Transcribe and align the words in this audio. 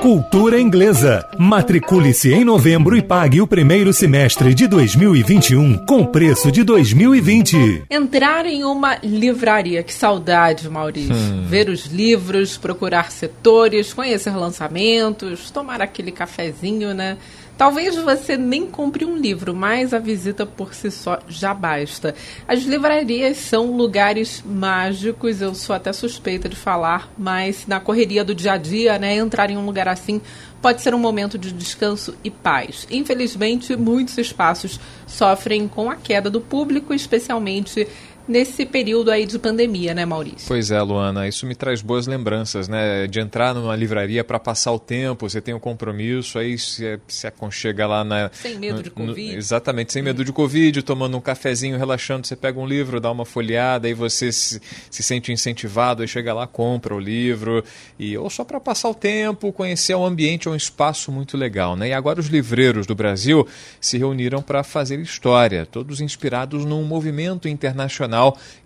Cultura 0.00 0.58
Inglesa. 0.58 1.28
Matricule-se 1.38 2.32
em 2.32 2.42
novembro 2.42 2.96
e 2.96 3.02
pague 3.02 3.42
o 3.42 3.46
primeiro 3.46 3.92
semestre 3.92 4.54
de 4.54 4.66
2021 4.66 5.84
com 5.84 6.06
preço 6.06 6.50
de 6.50 6.64
2020. 6.64 7.84
Entrar 7.90 8.46
em 8.46 8.64
uma 8.64 8.96
livraria, 9.02 9.82
que 9.82 9.92
saudade, 9.92 10.70
Maurício. 10.70 11.14
Hum. 11.14 11.44
Ver 11.46 11.68
os 11.68 11.84
livros, 11.84 12.56
procurar 12.56 13.10
setores, 13.10 13.92
conhecer 13.92 14.34
lançamentos, 14.34 15.50
tomar 15.50 15.82
aquele 15.82 16.10
cafezinho, 16.10 16.94
né? 16.94 17.18
Talvez 17.60 17.94
você 17.94 18.38
nem 18.38 18.66
compre 18.66 19.04
um 19.04 19.18
livro, 19.18 19.54
mas 19.54 19.92
a 19.92 19.98
visita 19.98 20.46
por 20.46 20.72
si 20.72 20.90
só 20.90 21.18
já 21.28 21.52
basta. 21.52 22.14
As 22.48 22.60
livrarias 22.62 23.36
são 23.36 23.76
lugares 23.76 24.42
mágicos, 24.42 25.42
eu 25.42 25.54
sou 25.54 25.76
até 25.76 25.92
suspeita 25.92 26.48
de 26.48 26.56
falar, 26.56 27.12
mas 27.18 27.66
na 27.66 27.78
correria 27.78 28.24
do 28.24 28.34
dia 28.34 28.54
a 28.54 28.56
dia, 28.56 28.98
né, 28.98 29.14
entrar 29.14 29.50
em 29.50 29.58
um 29.58 29.66
lugar 29.66 29.88
assim 29.88 30.22
pode 30.62 30.82
ser 30.82 30.94
um 30.94 30.98
momento 30.98 31.38
de 31.38 31.52
descanso 31.52 32.14
e 32.22 32.30
paz. 32.30 32.86
Infelizmente, 32.90 33.76
muitos 33.76 34.16
espaços 34.18 34.78
sofrem 35.06 35.66
com 35.66 35.90
a 35.90 35.96
queda 35.96 36.30
do 36.30 36.40
público, 36.40 36.92
especialmente 36.94 37.86
nesse 38.30 38.64
período 38.64 39.10
aí 39.10 39.26
de 39.26 39.38
pandemia, 39.38 39.92
né, 39.92 40.06
Maurício? 40.06 40.46
Pois 40.46 40.70
é, 40.70 40.80
Luana, 40.80 41.26
isso 41.26 41.44
me 41.44 41.54
traz 41.54 41.82
boas 41.82 42.06
lembranças, 42.06 42.68
né? 42.68 43.06
De 43.08 43.18
entrar 43.18 43.52
numa 43.52 43.74
livraria 43.74 44.22
para 44.22 44.38
passar 44.38 44.72
o 44.72 44.78
tempo, 44.78 45.28
você 45.28 45.40
tem 45.40 45.52
um 45.52 45.58
compromisso, 45.58 46.38
aí 46.38 46.56
se, 46.56 46.98
se 47.08 47.26
aconchega 47.26 47.86
lá 47.86 48.04
na. 48.04 48.30
Sem 48.32 48.56
medo 48.56 48.76
no, 48.76 48.82
de 48.84 48.90
Covid. 48.90 49.32
No, 49.32 49.38
exatamente, 49.38 49.92
sem 49.92 50.02
medo 50.02 50.24
de 50.24 50.32
Covid, 50.32 50.80
tomando 50.82 51.16
um 51.16 51.20
cafezinho, 51.20 51.76
relaxando, 51.76 52.26
você 52.26 52.36
pega 52.36 52.58
um 52.58 52.66
livro, 52.66 53.00
dá 53.00 53.10
uma 53.10 53.24
folheada, 53.24 53.88
aí 53.88 53.94
você 53.94 54.30
se, 54.30 54.60
se 54.88 55.02
sente 55.02 55.32
incentivado, 55.32 56.02
aí 56.02 56.08
chega 56.08 56.32
lá, 56.32 56.46
compra 56.46 56.94
o 56.94 57.00
livro, 57.00 57.64
e 57.98 58.16
ou 58.16 58.30
só 58.30 58.44
para 58.44 58.60
passar 58.60 58.88
o 58.88 58.94
tempo, 58.94 59.52
conhecer 59.52 59.94
o 59.94 60.06
ambiente, 60.06 60.46
é 60.46 60.50
um 60.50 60.56
espaço 60.56 61.10
muito 61.10 61.36
legal, 61.36 61.74
né? 61.74 61.88
E 61.88 61.92
agora 61.92 62.20
os 62.20 62.28
livreiros 62.28 62.86
do 62.86 62.94
Brasil 62.94 63.46
se 63.80 63.98
reuniram 63.98 64.40
para 64.40 64.62
fazer 64.62 65.00
história, 65.00 65.66
todos 65.66 66.00
inspirados 66.00 66.64
num 66.64 66.84
movimento 66.84 67.48
internacional 67.48 68.19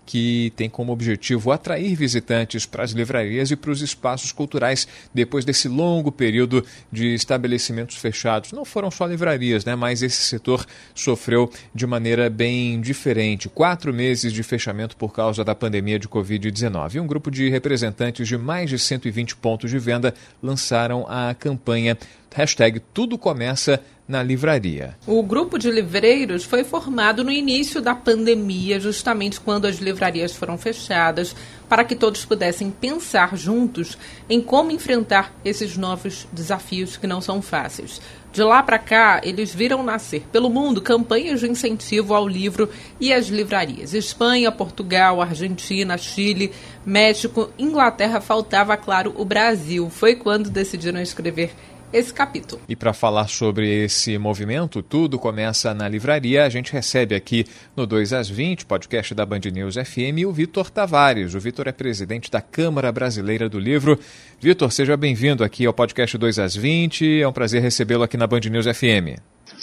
que 0.05 0.53
tem 0.55 0.69
como 0.69 0.91
objetivo 0.91 1.51
atrair 1.51 1.95
visitantes 1.95 2.65
para 2.65 2.83
as 2.83 2.91
livrarias 2.91 3.49
e 3.49 3.55
para 3.55 3.71
os 3.71 3.81
espaços 3.81 4.31
culturais 4.31 4.87
depois 5.13 5.43
desse 5.43 5.67
longo 5.67 6.11
período 6.11 6.63
de 6.91 7.13
estabelecimentos 7.13 7.97
fechados. 7.97 8.51
Não 8.51 8.63
foram 8.63 8.91
só 8.91 9.05
livrarias, 9.05 9.65
né, 9.65 9.75
mas 9.75 10.03
esse 10.03 10.21
setor 10.21 10.65
sofreu 10.93 11.51
de 11.73 11.87
maneira 11.87 12.29
bem 12.29 12.79
diferente. 12.79 13.49
Quatro 13.49 13.93
meses 13.93 14.31
de 14.31 14.43
fechamento 14.43 14.95
por 14.95 15.11
causa 15.11 15.43
da 15.43 15.55
pandemia 15.55 15.97
de 15.97 16.07
Covid-19. 16.07 17.01
Um 17.01 17.07
grupo 17.07 17.31
de 17.31 17.49
representantes 17.49 18.27
de 18.27 18.37
mais 18.37 18.69
de 18.69 18.77
120 18.77 19.35
pontos 19.37 19.71
de 19.71 19.79
venda 19.79 20.13
lançaram 20.41 21.05
a 21.09 21.33
campanha 21.33 21.97
Hashtag 22.35 22.81
Tudo 22.93 23.17
Começa 23.17 23.81
na 24.05 24.21
livraria. 24.21 24.97
O 25.07 25.23
grupo 25.23 25.57
de 25.57 25.71
livreiros 25.71 26.43
foi 26.43 26.65
formado 26.65 27.23
no 27.23 27.31
início 27.31 27.81
da 27.81 27.95
pandemia, 27.95 28.77
justamente 28.77 29.39
quando 29.39 29.65
as 29.65 29.77
livrarias 29.77 30.33
foram 30.33 30.57
fechadas, 30.57 31.33
para 31.69 31.85
que 31.85 31.95
todos 31.95 32.25
pudessem 32.25 32.69
pensar 32.69 33.37
juntos 33.37 33.97
em 34.29 34.41
como 34.41 34.69
enfrentar 34.69 35.33
esses 35.45 35.77
novos 35.77 36.27
desafios 36.29 36.97
que 36.97 37.07
não 37.07 37.21
são 37.21 37.41
fáceis. 37.41 38.01
De 38.33 38.43
lá 38.43 38.61
para 38.61 38.77
cá, 38.77 39.21
eles 39.23 39.55
viram 39.55 39.81
nascer 39.81 40.23
pelo 40.29 40.49
mundo 40.49 40.81
campanhas 40.81 41.39
de 41.39 41.49
incentivo 41.49 42.13
ao 42.13 42.27
livro 42.27 42.69
e 42.99 43.13
às 43.13 43.27
livrarias. 43.27 43.93
Espanha, 43.93 44.51
Portugal, 44.51 45.21
Argentina, 45.21 45.97
Chile, 45.97 46.51
México, 46.85 47.49
Inglaterra, 47.57 48.19
faltava, 48.19 48.75
claro, 48.75 49.13
o 49.15 49.23
Brasil. 49.23 49.89
Foi 49.89 50.17
quando 50.17 50.49
decidiram 50.49 50.99
escrever 50.99 51.55
esse 51.91 52.13
capítulo. 52.13 52.61
E 52.67 52.75
para 52.75 52.93
falar 52.93 53.27
sobre 53.27 53.85
esse 53.85 54.17
movimento, 54.17 54.81
tudo 54.81 55.17
começa 55.17 55.73
na 55.73 55.87
livraria. 55.87 56.45
A 56.45 56.49
gente 56.49 56.71
recebe 56.71 57.15
aqui 57.15 57.45
no 57.75 57.85
2 57.85 58.13
às 58.13 58.29
20, 58.29 58.65
podcast 58.65 59.13
da 59.13 59.25
Band 59.25 59.41
News 59.51 59.75
FM, 59.75 60.25
o 60.27 60.31
Vitor 60.31 60.69
Tavares. 60.69 61.35
O 61.35 61.39
Vitor 61.39 61.67
é 61.67 61.71
presidente 61.71 62.29
da 62.29 62.41
Câmara 62.41 62.91
Brasileira 62.91 63.47
do 63.47 63.59
Livro. 63.59 63.99
Vitor, 64.39 64.71
seja 64.71 64.97
bem-vindo 64.97 65.43
aqui 65.43 65.65
ao 65.65 65.73
podcast 65.73 66.17
2 66.17 66.39
às 66.39 66.55
20. 66.55 67.21
É 67.21 67.27
um 67.27 67.33
prazer 67.33 67.61
recebê-lo 67.61 68.03
aqui 68.03 68.17
na 68.17 68.27
Band 68.27 68.41
News 68.41 68.65
FM. 68.65 69.19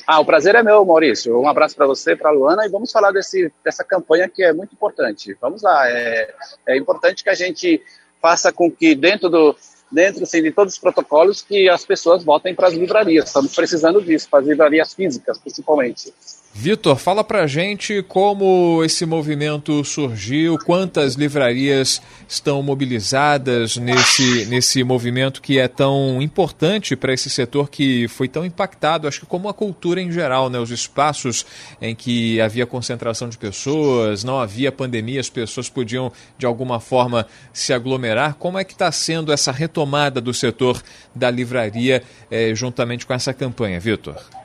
Ah, 0.07 0.21
o 0.21 0.25
prazer 0.25 0.55
é 0.55 0.63
meu, 0.63 0.85
Maurício. 0.85 1.39
Um 1.39 1.49
abraço 1.49 1.77
para 1.77 1.87
você, 1.87 2.17
para 2.17 2.31
a 2.31 2.33
Luana, 2.33 2.67
e 2.67 2.69
vamos 2.69 2.91
falar 2.91 3.13
desse, 3.13 3.53
dessa 3.65 3.85
campanha 3.85 4.29
que 4.29 4.43
é 4.43 4.53
muito 4.53 4.73
importante. 4.73 5.37
Vamos 5.41 5.63
lá, 5.63 5.89
é, 5.89 6.35
é 6.67 6.77
importante 6.77 7.23
que 7.23 7.31
a 7.31 7.35
gente 7.35 7.83
faça 8.21 8.53
com 8.53 8.71
que 8.71 8.95
dentro 8.95 9.29
do, 9.29 9.57
dentro 9.93 10.25
assim, 10.25 10.43
de 10.43 10.51
todos 10.51 10.75
os 10.75 10.79
protocolos 10.81 11.43
que 11.43 11.69
as 11.69 11.85
pessoas 11.85 12.25
voltem 12.25 12.55
para 12.55 12.69
as 12.69 12.75
livrarias. 12.75 13.27
Estamos 13.27 13.55
precisando 13.55 14.01
disso, 14.01 14.29
para 14.31 14.41
as 14.41 14.47
livrarias 14.47 14.95
físicas, 14.95 15.39
principalmente. 15.39 16.13
Vitor, 16.55 16.97
fala 16.97 17.25
pra 17.25 17.47
gente 17.47 18.03
como 18.03 18.85
esse 18.85 19.07
movimento 19.07 19.83
surgiu, 19.85 20.59
quantas 20.59 21.15
livrarias 21.15 22.01
estão 22.29 22.63
mobilizadas 22.63 23.79
nesse, 23.79 24.45
nesse 24.45 24.85
movimento 24.85 25.41
que 25.41 25.59
é 25.59 25.67
tão 25.67 26.21
importante 26.21 26.95
para 26.95 27.15
esse 27.15 27.31
setor 27.31 27.71
que 27.71 28.07
foi 28.09 28.29
tão 28.29 28.45
impactado, 28.45 29.09
acho 29.09 29.21
que 29.21 29.27
como 29.27 29.49
a 29.49 29.55
cultura 29.55 30.01
em 30.01 30.13
geral, 30.13 30.51
né? 30.51 30.59
os 30.59 30.71
espaços 30.71 31.47
em 31.81 31.95
que 31.95 32.39
havia 32.39 32.67
concentração 32.67 33.31
de 33.31 33.39
pessoas, 33.39 34.23
não 34.23 34.39
havia 34.39 34.71
pandemia, 34.71 35.21
as 35.21 35.31
pessoas 35.31 35.71
podiam 35.71 36.13
de 36.37 36.45
alguma 36.45 36.79
forma 36.79 37.27
se 37.51 37.73
aglomerar. 37.73 38.35
Como 38.35 38.59
é 38.59 38.63
que 38.63 38.75
está 38.75 38.93
sendo 38.93 39.33
essa 39.33 39.51
retomada 39.51 40.21
do 40.21 40.35
setor 40.35 40.83
da 41.15 41.31
livraria 41.31 42.03
eh, 42.31 42.55
juntamente 42.55 43.07
com 43.07 43.15
essa 43.15 43.33
campanha, 43.33 43.81
Vitor? 43.81 44.42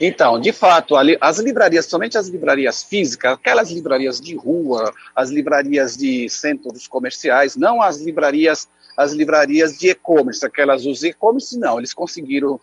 Então, 0.00 0.38
de 0.40 0.52
fato, 0.52 0.94
as 1.20 1.38
livrarias, 1.38 1.86
somente 1.86 2.16
as 2.16 2.28
livrarias 2.28 2.82
físicas, 2.82 3.32
aquelas 3.32 3.70
livrarias 3.70 4.20
de 4.20 4.36
rua, 4.36 4.92
as 5.14 5.30
livrarias 5.30 5.96
de 5.96 6.28
centros 6.28 6.86
comerciais, 6.86 7.56
não 7.56 7.82
as 7.82 8.00
livrarias 8.00 8.68
as 8.98 9.12
livrarias 9.12 9.78
de 9.78 9.90
e-commerce, 9.90 10.44
aquelas 10.44 10.84
os 10.84 11.04
e-commerce 11.04 11.56
não, 11.56 11.78
eles 11.78 11.94
conseguiram 11.94 12.60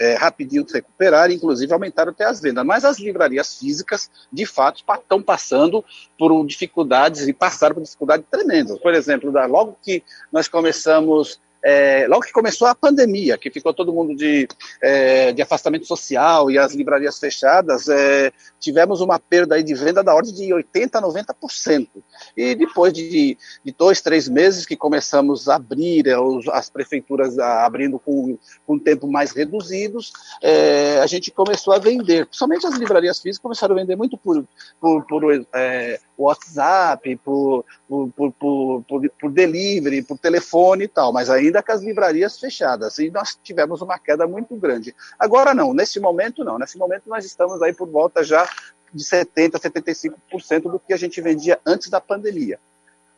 é, 0.00 0.14
rapidinho 0.14 0.64
recuperar, 0.64 1.30
inclusive 1.30 1.70
aumentaram 1.74 2.10
até 2.10 2.24
as 2.24 2.40
vendas, 2.40 2.64
mas 2.64 2.86
as 2.86 2.98
livrarias 2.98 3.58
físicas, 3.58 4.10
de 4.32 4.46
fato, 4.46 4.82
estão 4.88 5.22
passando 5.22 5.84
por 6.18 6.46
dificuldades 6.46 7.28
e 7.28 7.34
passaram 7.34 7.74
por 7.74 7.82
dificuldades 7.82 8.24
tremendas. 8.30 8.78
Por 8.78 8.94
exemplo, 8.94 9.30
logo 9.46 9.76
que 9.82 10.02
nós 10.32 10.48
começamos 10.48 11.38
é, 11.64 12.06
logo 12.08 12.22
que 12.22 12.32
começou 12.32 12.68
a 12.68 12.74
pandemia, 12.74 13.38
que 13.38 13.50
ficou 13.50 13.72
todo 13.72 13.92
mundo 13.92 14.14
de, 14.14 14.46
é, 14.82 15.32
de 15.32 15.40
afastamento 15.40 15.86
social 15.86 16.50
e 16.50 16.58
as 16.58 16.74
livrarias 16.74 17.18
fechadas, 17.18 17.88
é, 17.88 18.30
tivemos 18.60 19.00
uma 19.00 19.18
perda 19.18 19.54
aí 19.54 19.62
de 19.62 19.74
venda 19.74 20.04
da 20.04 20.14
ordem 20.14 20.34
de 20.34 20.48
80% 20.52 20.90
a 20.94 21.02
90%. 21.02 21.88
E 22.36 22.54
depois 22.54 22.92
de, 22.92 23.38
de 23.64 23.72
dois, 23.72 24.02
três 24.02 24.28
meses 24.28 24.66
que 24.66 24.76
começamos 24.76 25.48
a 25.48 25.56
abrir, 25.56 26.06
é, 26.06 26.14
as 26.52 26.68
prefeituras 26.68 27.38
abrindo 27.38 27.98
com, 27.98 28.38
com 28.66 28.78
tempo 28.78 29.10
mais 29.10 29.32
reduzidos, 29.32 30.12
é, 30.42 30.98
a 31.00 31.06
gente 31.06 31.30
começou 31.30 31.72
a 31.72 31.78
vender. 31.78 32.26
Principalmente 32.26 32.66
as 32.66 32.74
livrarias 32.74 33.18
físicas 33.20 33.42
começaram 33.42 33.74
a 33.74 33.78
vender 33.78 33.96
muito 33.96 34.18
por, 34.18 34.44
por, 34.78 35.06
por 35.06 35.46
é, 35.54 35.98
WhatsApp, 36.16 37.16
por, 37.16 37.64
por, 37.88 38.32
por, 38.32 38.84
por, 39.18 39.30
delivery, 39.30 40.02
por 40.02 40.18
telefone 40.18 40.84
e 40.84 40.88
tal, 40.88 41.12
mas 41.12 41.28
ainda 41.28 41.62
com 41.62 41.72
as 41.72 41.82
livrarias 41.82 42.38
fechadas. 42.38 42.98
E 42.98 43.10
nós 43.10 43.38
tivemos 43.42 43.82
uma 43.82 43.98
queda 43.98 44.26
muito 44.26 44.54
grande. 44.56 44.94
Agora 45.18 45.52
não, 45.54 45.74
nesse 45.74 45.98
momento 46.00 46.44
não. 46.44 46.58
Nesse 46.58 46.78
momento 46.78 47.04
nós 47.06 47.24
estamos 47.24 47.60
aí 47.62 47.72
por 47.72 47.88
volta 47.88 48.22
já 48.22 48.48
de 48.92 49.04
70%, 49.04 49.52
75% 49.52 50.62
do 50.62 50.78
que 50.78 50.92
a 50.92 50.96
gente 50.96 51.20
vendia 51.20 51.58
antes 51.66 51.90
da 51.90 52.00
pandemia. 52.00 52.58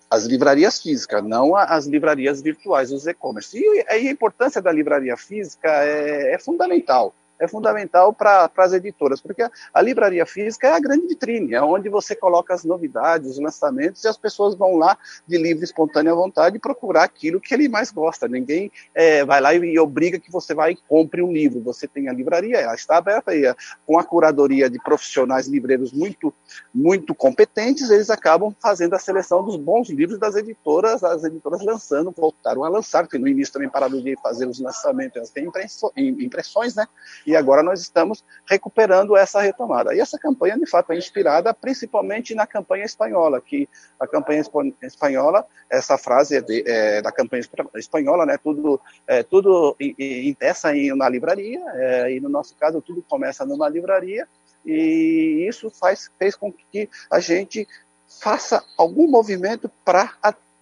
As 0.09 0.25
livrarias 0.25 0.81
físicas, 0.81 1.23
não 1.23 1.57
as 1.57 1.87
livrarias 1.87 2.41
virtuais, 2.41 2.93
os 2.93 3.07
e-commerce. 3.07 3.59
E 3.59 3.85
a 3.89 3.99
importância 3.99 4.63
da 4.63 4.71
livraria 4.73 5.17
física 5.17 5.69
é, 5.69 6.35
é 6.35 6.39
fundamental. 6.39 7.13
É 7.39 7.47
fundamental 7.49 8.13
para 8.13 8.51
as 8.57 8.73
editoras, 8.73 9.21
porque 9.21 9.43
a, 9.43 9.51
a, 9.73 9.83
livraria 9.83 10.25
física 10.27 10.69
é 10.69 10.73
a 10.73 10.81
grande 10.81 11.07
vitrine, 11.07 11.55
é 11.55 11.63
onde 11.63 11.89
você 11.89 12.15
coloca 12.15 12.55
as 12.55 12.65
novidades, 12.65 13.33
os 13.33 13.39
lançamentos, 13.39 14.05
e 14.05 14.09
as 14.09 14.17
pessoas 14.17 14.55
vão 14.55 14.77
lá 14.77 14.97
de 15.27 15.37
livre, 15.37 15.65
espontânea 15.65 16.15
vontade 16.15 16.59
procurar 16.59 17.05
aquilo 17.05 17.41
que 17.41 17.55
ele 17.55 17.69
mais 17.69 17.91
gosta. 17.91 18.27
Ninguém 18.27 18.71
é, 18.95 19.25
vai 19.25 19.41
lá 19.41 19.55
e, 19.55 19.59
e, 19.59 19.79
obriga 19.79 20.19
que 20.19 20.31
você 20.31 20.55
vá 20.55 20.71
e 20.71 20.77
compre 20.89 21.23
um 21.23 21.33
livro. 21.33 21.61
Você 21.61 21.87
tem 21.87 22.09
a 22.09 22.13
livraria, 22.13 22.59
ela 22.59 22.75
está 22.75 22.97
aberta 22.97 23.35
e 23.35 23.55
com 23.87 23.99
a 23.99 24.05
curadoria 24.05 24.69
de 24.69 24.79
profissionais 24.79 25.47
livreiros 25.47 25.93
muito, 25.93 26.33
muito 26.75 27.15
competentes, 27.15 27.91
eles 27.91 28.11
acabam 28.11 28.55
fazendo 28.61 28.95
a 28.95 28.99
seleção 28.99 29.45
dos 29.45 29.57
bons 29.57 29.89
livros 29.91 30.19
das 30.19 30.37
editoras, 30.37 31.05
as 31.05 31.25
editoras 31.25 31.63
lançando, 31.63 32.11
voltaram 32.11 32.65
a 32.65 32.69
lançar, 32.69 33.03
porque 33.05 33.19
no 33.19 33.29
início 33.29 33.53
também 33.53 33.69
pararam 33.69 34.01
de 34.01 34.17
fazer 34.23 34.47
os 34.47 34.61
lançamentos, 34.61 35.17
elas 35.17 35.31
têm 35.31 35.51
impressões, 35.97 36.75
né? 36.75 36.87
E 37.27 37.35
agora 37.35 37.63
nós 37.63 37.81
estamos 37.81 38.25
recuperando 38.49 39.17
essa 39.17 39.41
retomada. 39.41 39.95
E 39.95 40.01
essa 40.01 40.19
campanha, 40.19 40.57
de 40.57 40.67
fato, 40.67 40.93
é 40.93 40.97
inspirada 40.97 41.53
principalmente 41.53 42.35
na 42.35 42.47
campanha 42.47 42.85
espanhola, 42.85 43.41
que 43.41 43.69
a 43.99 44.07
campanha 44.07 44.43
espanhola, 44.83 45.45
essa 45.69 45.99
frase 45.99 46.37
é, 46.37 46.41
de, 46.41 46.63
é 46.67 47.03
da 47.03 47.11
campanha 47.11 47.43
espanhola, 47.75 48.25
né? 48.25 48.39
Tudo, 48.39 48.81
é, 49.07 49.23
tudo 49.23 49.77
impeça 49.81 50.73
na 50.95 51.09
livraria, 51.09 51.61
é, 51.75 52.13
e 52.13 52.21
no 52.21 52.29
nosso 52.29 52.55
caso, 52.55 52.81
tudo 52.81 53.03
começa 53.03 53.45
numa 53.45 53.69
livraria, 53.69 54.29
e 54.65 55.47
isso 55.49 55.71
faz, 55.71 56.11
fez 56.19 56.37
com 56.37 56.53
que 56.53 56.89
a 57.11 57.21
gente 57.21 57.67
faça 58.09 58.63
algum 58.77 59.09
movimento 59.09 59.71
para 59.85 60.15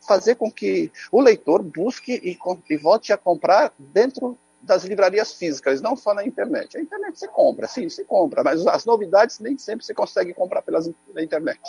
fazer 0.06 0.34
com 0.34 0.50
que 0.50 0.90
o 1.10 1.20
leitor 1.20 1.62
busque 1.62 2.20
e, 2.22 2.38
e, 2.70 2.76
volte 2.76 3.12
a 3.12 3.16
comprar 3.16 3.72
dentro 3.78 4.38
das 4.64 4.84
livrarias 4.84 5.32
físicas, 5.32 5.80
não 5.80 5.94
só 5.96 6.14
na 6.14 6.24
internet. 6.24 6.76
A 6.76 6.80
internet 6.80 7.18
você 7.18 7.28
compra, 7.28 7.66
sim, 7.66 7.88
você 7.88 8.04
compra, 8.04 8.42
mas 8.42 8.66
as 8.66 8.84
novidades 8.84 9.38
nem 9.38 9.56
sempre 9.58 9.84
você 9.84 9.94
consegue 9.94 10.34
comprar 10.34 10.62
pelas, 10.62 10.90
pela 11.06 11.22
internet. 11.22 11.60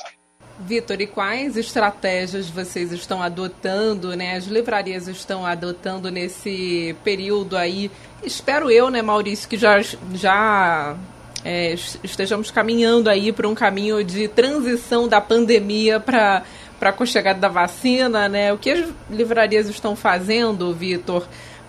Vitor, 0.59 1.01
e 1.01 1.07
quais 1.07 1.57
estratégias 1.57 2.49
vocês 2.49 2.91
estão 2.93 3.21
adotando, 3.21 4.15
né? 4.15 4.37
As 4.37 4.45
livrarias 4.45 5.07
estão 5.07 5.45
adotando 5.45 6.09
nesse 6.09 6.95
período 7.03 7.57
aí? 7.57 7.91
Espero 8.23 8.71
eu, 8.71 8.89
né, 8.89 9.01
Maurício, 9.01 9.49
que 9.49 9.57
já, 9.57 9.81
já 10.13 10.95
é, 11.43 11.75
estejamos 12.03 12.51
caminhando 12.51 13.09
aí 13.09 13.33
para 13.33 13.49
um 13.49 13.53
caminho 13.53 14.01
de 14.01 14.29
transição 14.29 15.09
da 15.09 15.19
pandemia 15.19 15.99
para 15.99 16.43
para 16.79 16.93
a 16.99 17.05
chegada 17.05 17.39
da 17.39 17.47
vacina, 17.47 18.27
né? 18.27 18.51
O 18.53 18.57
que 18.57 18.69
as 18.69 18.89
livrarias 19.09 19.69
estão 19.69 19.95
fazendo, 19.95 20.73
Vitor, 20.73 21.25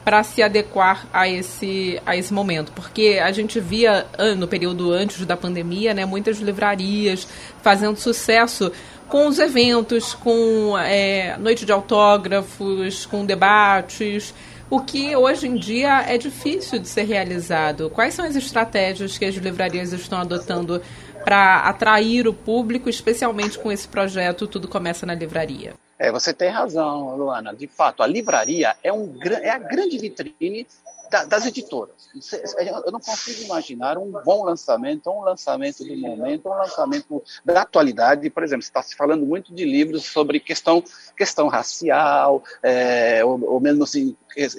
para 0.07 0.23
se 0.23 0.41
adequar 0.41 1.05
a 1.13 1.29
esse, 1.29 2.01
a 2.07 2.17
esse 2.17 2.33
momento? 2.33 2.71
Porque 2.71 3.19
a 3.21 3.33
gente 3.33 3.59
via 3.59 4.07
no 4.39 4.47
período 4.47 4.93
antes 4.93 5.27
da 5.27 5.37
pandemia, 5.37 5.93
né, 5.93 6.05
muitas 6.05 6.39
livrarias 6.39 7.27
fazendo 7.61 7.97
sucesso 7.97 8.71
com 9.09 9.27
os 9.27 9.41
eventos, 9.41 10.15
com 10.15 10.79
é, 10.79 11.37
noite 11.39 11.67
de 11.67 11.73
autógrafos, 11.73 13.05
com 13.05 13.27
debates 13.27 14.33
o 14.71 14.81
que 14.81 15.15
hoje 15.17 15.49
em 15.49 15.57
dia 15.57 16.03
é 16.03 16.17
difícil 16.17 16.79
de 16.79 16.89
ser 16.89 17.03
realizado. 17.05 17.91
Quais 17.91 18.15
são 18.15 18.25
as 18.25 18.37
estratégias 18.37 19.19
que 19.19 19.25
as 19.25 19.35
livrarias 19.35 19.93
estão 19.93 20.21
adotando 20.21 20.81
para 21.25 21.61
atrair 21.63 22.29
o 22.29 22.33
público, 22.33 22.89
especialmente 22.89 23.59
com 23.59 23.73
esse 23.73 23.89
projeto 23.89 24.47
Tudo 24.47 24.69
Começa 24.69 25.05
na 25.05 25.15
Livraria? 25.15 25.75
É, 25.99 26.13
você 26.13 26.33
tem 26.33 26.49
razão, 26.49 27.17
Luana. 27.17 27.55
De 27.55 27.67
fato, 27.67 28.03
a 28.03 28.07
livraria 28.07 28.77
é, 28.83 28.93
um, 28.93 29.19
é 29.23 29.51
a 29.51 29.59
grande 29.59 29.99
vitrine 29.99 30.67
das 31.29 31.47
editoras. 31.47 32.09
Eu 32.85 32.93
não 32.93 33.01
consigo 33.01 33.43
imaginar 33.43 33.99
um 33.99 34.11
bom 34.25 34.45
lançamento, 34.45 35.11
um 35.11 35.23
lançamento 35.23 35.85
do 35.85 35.97
momento, 35.97 36.49
um 36.49 36.55
lançamento 36.55 37.23
da 37.45 37.63
atualidade. 37.63 38.29
Por 38.31 38.43
exemplo, 38.43 38.63
está 38.63 38.83
se 38.83 38.95
falando 38.97 39.25
muito 39.27 39.55
de 39.55 39.65
livros 39.65 40.05
sobre 40.05 40.41
questão, 40.41 40.83
questão 41.17 41.49
racial, 41.49 42.43
é, 42.63 43.25
ou, 43.25 43.43
ou 43.53 43.61
mesmo 43.61 43.85
assim, 43.85 44.17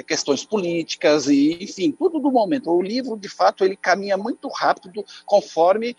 questões 0.07 0.43
políticas 0.43 1.27
e, 1.27 1.57
enfim, 1.61 1.91
tudo 1.91 2.19
do 2.19 2.31
momento. 2.31 2.71
O 2.71 2.81
livro, 2.81 3.15
de 3.15 3.29
fato, 3.29 3.63
ele 3.63 3.75
caminha 3.75 4.17
muito 4.17 4.47
rápido 4.47 5.05
conforme 5.25 5.95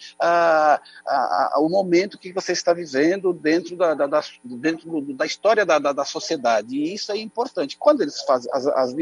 o 1.56 1.68
momento 1.68 2.18
que 2.18 2.32
você 2.32 2.52
está 2.52 2.72
vivendo 2.72 3.32
dentro 3.32 3.76
da, 3.76 3.94
da, 3.94 4.06
da 4.06 4.22
dentro 4.42 5.00
da 5.14 5.24
história 5.24 5.64
da, 5.64 5.78
da, 5.78 5.92
da, 5.92 6.04
sociedade. 6.04 6.76
E 6.76 6.94
isso 6.94 7.12
é 7.12 7.16
importante. 7.18 7.76
Quando 7.78 8.00
eles 8.00 8.20
fazem, 8.22 8.50
as, 8.52 8.66
as, 8.66 8.94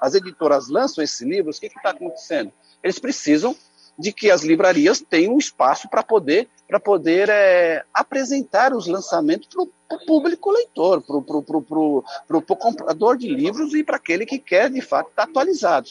as 0.00 0.14
editoras 0.14 0.68
lançam 0.80 1.04
esses 1.04 1.20
livros, 1.20 1.58
o 1.58 1.60
que 1.60 1.66
está 1.66 1.90
acontecendo? 1.90 2.52
Eles 2.82 2.98
precisam 2.98 3.54
de 3.98 4.12
que 4.12 4.30
as 4.30 4.42
livrarias 4.42 5.00
tenham 5.00 5.36
espaço 5.36 5.88
para 5.88 6.02
poder, 6.02 6.48
para 6.66 6.80
poder 6.80 7.28
é, 7.28 7.84
apresentar 7.92 8.72
os 8.72 8.86
lançamentos 8.86 9.48
para 9.48 9.62
o 9.62 10.06
público 10.06 10.50
leitor, 10.50 11.02
para 11.02 12.38
o 12.38 12.56
comprador 12.56 13.18
de 13.18 13.28
livros 13.28 13.74
e 13.74 13.84
para 13.84 13.96
aquele 13.96 14.24
que 14.24 14.38
quer, 14.38 14.70
de 14.70 14.80
fato, 14.80 15.10
estar 15.10 15.26
tá 15.26 15.30
atualizado. 15.30 15.90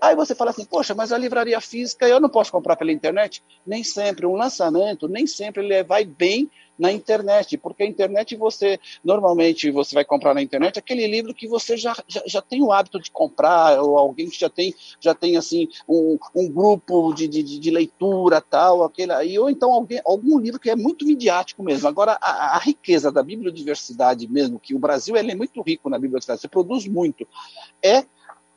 Aí 0.00 0.14
você 0.14 0.34
fala 0.34 0.50
assim, 0.50 0.64
poxa, 0.64 0.94
mas 0.94 1.12
a 1.12 1.18
livraria 1.18 1.60
física 1.60 2.08
eu 2.08 2.20
não 2.20 2.28
posso 2.28 2.52
comprar 2.52 2.76
pela 2.76 2.92
internet? 2.92 3.42
Nem 3.66 3.82
sempre. 3.82 4.26
Um 4.26 4.36
lançamento, 4.36 5.08
nem 5.08 5.26
sempre 5.26 5.64
ele 5.64 5.82
vai 5.82 6.04
bem 6.04 6.50
na 6.78 6.92
internet, 6.92 7.56
porque 7.56 7.82
a 7.82 7.86
internet 7.86 8.36
você, 8.36 8.78
normalmente 9.04 9.70
você 9.70 9.94
vai 9.94 10.04
comprar 10.04 10.34
na 10.34 10.42
internet 10.42 10.78
aquele 10.78 11.06
livro 11.06 11.34
que 11.34 11.48
você 11.48 11.76
já, 11.76 11.94
já, 12.06 12.22
já 12.26 12.42
tem 12.42 12.62
o 12.62 12.72
hábito 12.72 13.00
de 13.00 13.10
comprar, 13.10 13.80
ou 13.80 13.98
alguém 13.98 14.28
que 14.28 14.38
já 14.38 14.48
tem, 14.48 14.74
já 15.00 15.14
tem 15.14 15.36
assim, 15.36 15.68
um, 15.88 16.18
um 16.34 16.48
grupo 16.48 17.12
de, 17.12 17.26
de, 17.28 17.42
de 17.42 17.70
leitura, 17.70 18.40
tal, 18.40 18.82
aquele 18.82 19.12
aí, 19.12 19.38
ou 19.38 19.48
então 19.48 19.72
alguém, 19.72 20.00
algum 20.04 20.38
livro 20.38 20.60
que 20.60 20.70
é 20.70 20.76
muito 20.76 21.06
midiático 21.06 21.62
mesmo. 21.62 21.88
Agora, 21.88 22.18
a, 22.20 22.56
a 22.56 22.58
riqueza 22.58 23.10
da 23.10 23.22
bibliodiversidade 23.22 24.28
mesmo, 24.28 24.58
que 24.58 24.74
o 24.74 24.78
Brasil 24.78 25.16
ele 25.16 25.32
é 25.32 25.34
muito 25.34 25.62
rico 25.62 25.88
na 25.88 25.96
bibliodiversidade, 25.96 26.40
você 26.40 26.48
produz 26.48 26.86
muito, 26.86 27.26
é 27.82 28.04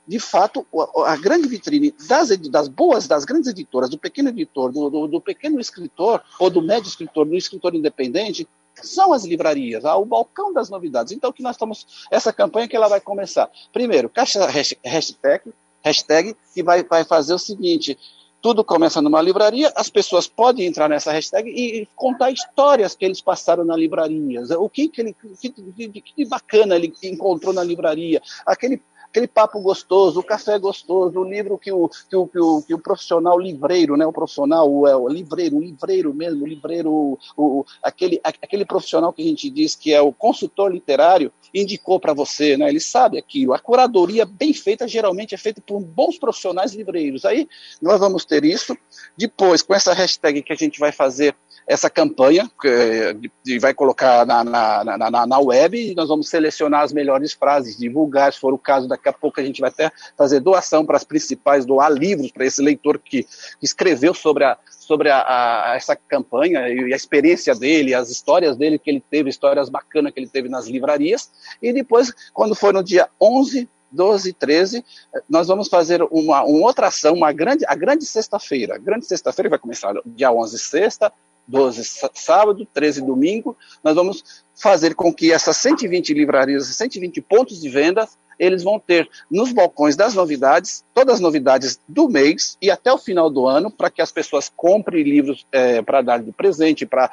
de 0.09 0.19
fato, 0.19 0.65
a, 1.06 1.15
grande 1.17 1.47
vitrine 1.47 1.94
das, 2.07 2.35
das, 2.50 2.67
boas, 2.67 3.07
das 3.07 3.25
grandes 3.25 3.47
editoras, 3.47 3.91
do 3.91 3.97
pequeno 3.97 4.29
editor, 4.29 4.71
do, 4.71 4.89
do, 4.89 5.07
do, 5.07 5.21
pequeno 5.21 5.59
escritor, 5.59 6.23
ou 6.39 6.50
do 6.50 6.63
médio 6.63 6.88
escritor, 6.88 7.27
do 7.27 7.38
escritor 7.38 7.75
independente, 7.75 8.47
são 8.73 9.13
as 9.13 9.23
livrarias, 9.23 9.83
o 9.83 10.06
balcão 10.06 10.51
das 10.51 10.67
novidades. 10.67 11.13
Então, 11.13 11.31
que 11.31 11.44
nós 11.44 11.56
estamos, 11.56 12.07
essa 12.09 12.33
campanha 12.33 12.67
que 12.67 12.75
ela 12.75 12.88
vai 12.88 13.00
começar. 13.00 13.51
Primeiro, 13.71 14.09
caixa 14.09 14.47
hashtag, 14.83 15.53
hashtag 15.83 16.35
que 16.55 16.63
vai, 16.63 16.83
vai 16.83 17.03
fazer 17.03 17.35
o 17.35 17.39
seguinte, 17.39 17.95
tudo 18.41 18.63
começa 18.63 19.03
numa 19.03 19.21
livraria, 19.21 19.71
as 19.75 19.91
pessoas 19.91 20.25
podem 20.25 20.65
entrar 20.65 20.89
nessa 20.89 21.12
hashtag 21.12 21.47
e 21.51 21.88
contar 21.95 22.31
histórias 22.31 22.95
que 22.95 23.05
eles 23.05 23.21
passaram 23.21 23.63
na 23.63 23.75
livraria, 23.75 24.41
o 24.57 24.67
que, 24.67 24.88
que 24.88 25.01
ele, 25.01 25.15
que, 25.39 26.01
que 26.01 26.25
bacana 26.25 26.75
ele 26.75 26.91
encontrou 27.03 27.53
na 27.53 27.63
livraria, 27.63 28.19
aquele 28.44 28.81
aquele 29.09 29.27
papo 29.27 29.59
gostoso, 29.59 30.19
o 30.19 30.23
café 30.23 30.57
gostoso, 30.59 31.19
o 31.19 31.23
livro 31.23 31.57
que 31.57 31.71
o, 31.71 31.89
que 31.89 32.15
o, 32.15 32.27
que 32.27 32.39
o, 32.39 32.61
que 32.61 32.73
o 32.73 32.79
profissional 32.79 33.39
livreiro, 33.39 33.97
né, 33.97 34.06
o 34.06 34.13
profissional, 34.13 34.71
o, 34.71 34.88
é, 34.88 34.95
o 34.95 35.07
livreiro, 35.07 35.57
o 35.57 35.61
livreiro 35.61 36.13
mesmo, 36.13 36.44
o 36.44 36.47
livreiro, 36.47 36.91
o, 36.91 37.17
o, 37.35 37.65
aquele, 37.81 38.19
aquele 38.23 38.65
profissional 38.65 39.11
que 39.11 39.21
a 39.23 39.25
gente 39.25 39.50
diz 39.50 39.75
que 39.75 39.94
é 39.94 40.01
o 40.01 40.13
consultor 40.13 40.71
literário, 40.71 41.31
indicou 41.53 42.00
para 42.00 42.13
você, 42.13 42.55
né, 42.55 42.69
ele 42.69 42.79
sabe 42.79 43.17
aquilo. 43.17 43.53
A 43.53 43.60
curadoria 43.60 44.25
bem 44.25 44.53
feita 44.53 44.88
geralmente 44.88 45.34
é 45.34 45.38
feita 45.38 45.62
por 45.62 45.79
bons 45.79 46.19
profissionais 46.19 46.74
livreiros. 46.74 47.25
Aí 47.25 47.48
nós 47.81 48.00
vamos 48.00 48.24
ter 48.25 48.45
isso. 48.45 48.77
Depois, 49.17 49.63
com 49.63 49.74
essa 49.74 49.93
hashtag 49.93 50.43
que 50.43 50.53
a 50.53 50.55
gente 50.55 50.79
vai 50.79 50.91
fazer 50.91 51.36
essa 51.69 51.88
campanha, 51.88 52.49
que 52.59 53.59
vai 53.59 53.75
colocar 53.75 54.25
na, 54.25 54.43
na, 54.43 54.97
na, 54.97 55.27
na, 55.27 55.39
web, 55.39 55.77
e 55.77 55.93
nós 55.93 56.09
vamos 56.09 56.27
selecionar 56.27 56.81
as 56.81 56.91
melhores 56.91 57.31
frases, 57.31 57.77
divulgar, 57.77 58.33
se 58.33 58.39
for 58.39 58.51
o 58.51 58.57
caso, 58.57 58.88
daqui 58.88 59.07
a 59.07 59.13
pouco 59.13 59.39
a 59.39 59.43
gente 59.43 59.61
vai 59.61 59.69
até 59.69 59.91
fazer 60.17 60.39
doação 60.39 60.83
para 60.83 60.97
as 60.97 61.03
principais, 61.03 61.67
doar 61.67 61.91
livros 61.91 62.31
para 62.31 62.43
esse 62.43 62.59
leitor 62.59 62.97
que, 62.97 63.23
escreveu 63.61 64.15
sobre, 64.15 64.45
a, 64.45 64.57
sobre 64.67 65.11
a, 65.11 65.19
a, 65.19 65.75
essa 65.75 65.95
campanha 65.95 66.67
e 66.69 66.91
a 66.91 66.95
experiência 66.95 67.53
dele, 67.53 67.93
as 67.93 68.09
histórias 68.09 68.57
dele 68.57 68.79
que 68.79 68.89
ele 68.89 69.03
teve, 69.07 69.29
histórias 69.29 69.69
bacanas 69.69 70.11
que 70.11 70.19
ele 70.19 70.27
teve 70.27 70.49
nas 70.49 70.65
livrarias, 70.65 71.29
e 71.61 71.71
depois, 71.71 72.11
quando 72.33 72.55
for 72.55 72.73
no 72.73 72.83
dia 72.83 73.07
11 73.21 73.69
12 73.91 74.29
e 74.29 74.33
13, 74.33 74.85
nós 75.27 75.47
vamos 75.47 75.67
fazer 75.67 76.01
uma, 76.11 76.43
uma 76.43 76.67
outra 76.67 76.88
ação, 76.88 77.13
uma 77.15 77.31
grande, 77.31 77.65
a 77.67 77.73
grande 77.73 78.05
sexta-feira. 78.05 78.77
Grande 78.77 79.07
sexta-feira 79.07 79.49
vai 79.49 79.57
começar 79.57 79.93
dia 80.05 80.31
11 80.31 80.59
sexta, 80.59 81.11
12 81.50 81.84
sábado, 82.13 82.68
13 82.74 83.01
domingo, 83.01 83.58
nós 83.84 83.96
vamos 83.96 84.44
fazer 84.56 84.94
com 84.94 85.13
que 85.13 85.32
essas 85.32 85.58
120 85.58 86.13
livrarias, 86.13 86.68
120 86.68 87.22
pontos 87.22 87.60
de 87.60 87.70
venda, 87.70 88.08
eles 88.38 88.63
vão 88.63 88.79
ter 88.79 89.10
nos 89.29 89.51
balcões 89.51 89.98
das 89.98 90.13
novidades, 90.13 90.86
todas 90.94 91.15
as 91.15 91.20
novidades 91.20 91.79
do 91.88 92.08
mês 92.08 92.58
e 92.62 92.72
até 92.72 92.91
o 92.91 92.98
final 92.98 93.29
do 93.29 93.46
ano, 93.46 93.70
para 93.70 93.89
que 93.89 94.01
as 94.01 94.12
pessoas 94.12 94.50
comprem 94.56 95.03
livros 95.03 95.46
é, 95.51 95.82
para 95.82 96.01
dar 96.01 96.24
de 96.24 96.32
presente, 96.32 96.86
para 96.86 97.12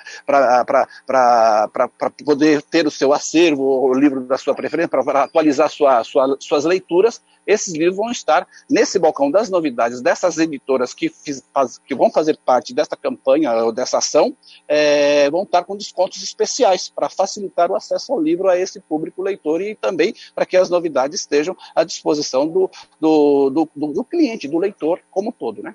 poder 2.25 2.62
ter 2.62 2.87
o 2.87 2.90
seu 2.90 3.12
acervo, 3.12 3.64
o 3.64 3.93
livro 3.93 4.21
da 4.21 4.38
sua 4.38 4.55
preferência, 4.55 4.88
para 4.88 5.25
atualizar 5.25 5.69
sua, 5.69 6.05
sua, 6.05 6.37
suas 6.38 6.64
leituras 6.64 7.21
esses 7.47 7.75
livros 7.75 7.97
vão 7.97 8.11
estar 8.11 8.47
nesse 8.69 8.99
balcão 8.99 9.31
das 9.31 9.49
novidades 9.49 10.00
dessas 10.00 10.38
editoras 10.38 10.93
que, 10.93 11.09
fiz, 11.09 11.43
faz, 11.53 11.79
que 11.79 11.95
vão 11.95 12.11
fazer 12.11 12.38
parte 12.45 12.75
dessa 12.75 12.97
campanha 12.97 13.53
ou 13.65 13.73
dessa 13.73 13.99
ação, 13.99 14.37
é, 14.67 15.31
vão 15.31 15.45
estar 15.45 15.65
com 15.65 15.76
descontos 15.76 16.23
especiais 16.23 16.88
para 16.88 17.09
facilitar 17.09 17.71
o 17.71 17.76
acesso 17.76 18.12
ao 18.12 18.21
livro 18.21 18.49
a 18.49 18.59
esse 18.59 18.81
público 18.81 19.23
leitor 19.23 19.61
e 19.61 19.75
também 19.75 20.15
para 20.35 20.47
que 20.47 20.57
as 20.57 20.69
novidades 20.69 21.21
estejam 21.21 21.57
à 21.75 21.85
disposição 21.85 22.47
do, 22.47 22.71
do, 23.00 23.50
do, 23.50 23.69
do, 23.75 23.93
do 23.93 24.05
cliente, 24.05 24.49
do 24.49 24.59
leitor 24.59 25.00
como 25.11 25.33
todo, 25.33 25.62
né? 25.62 25.75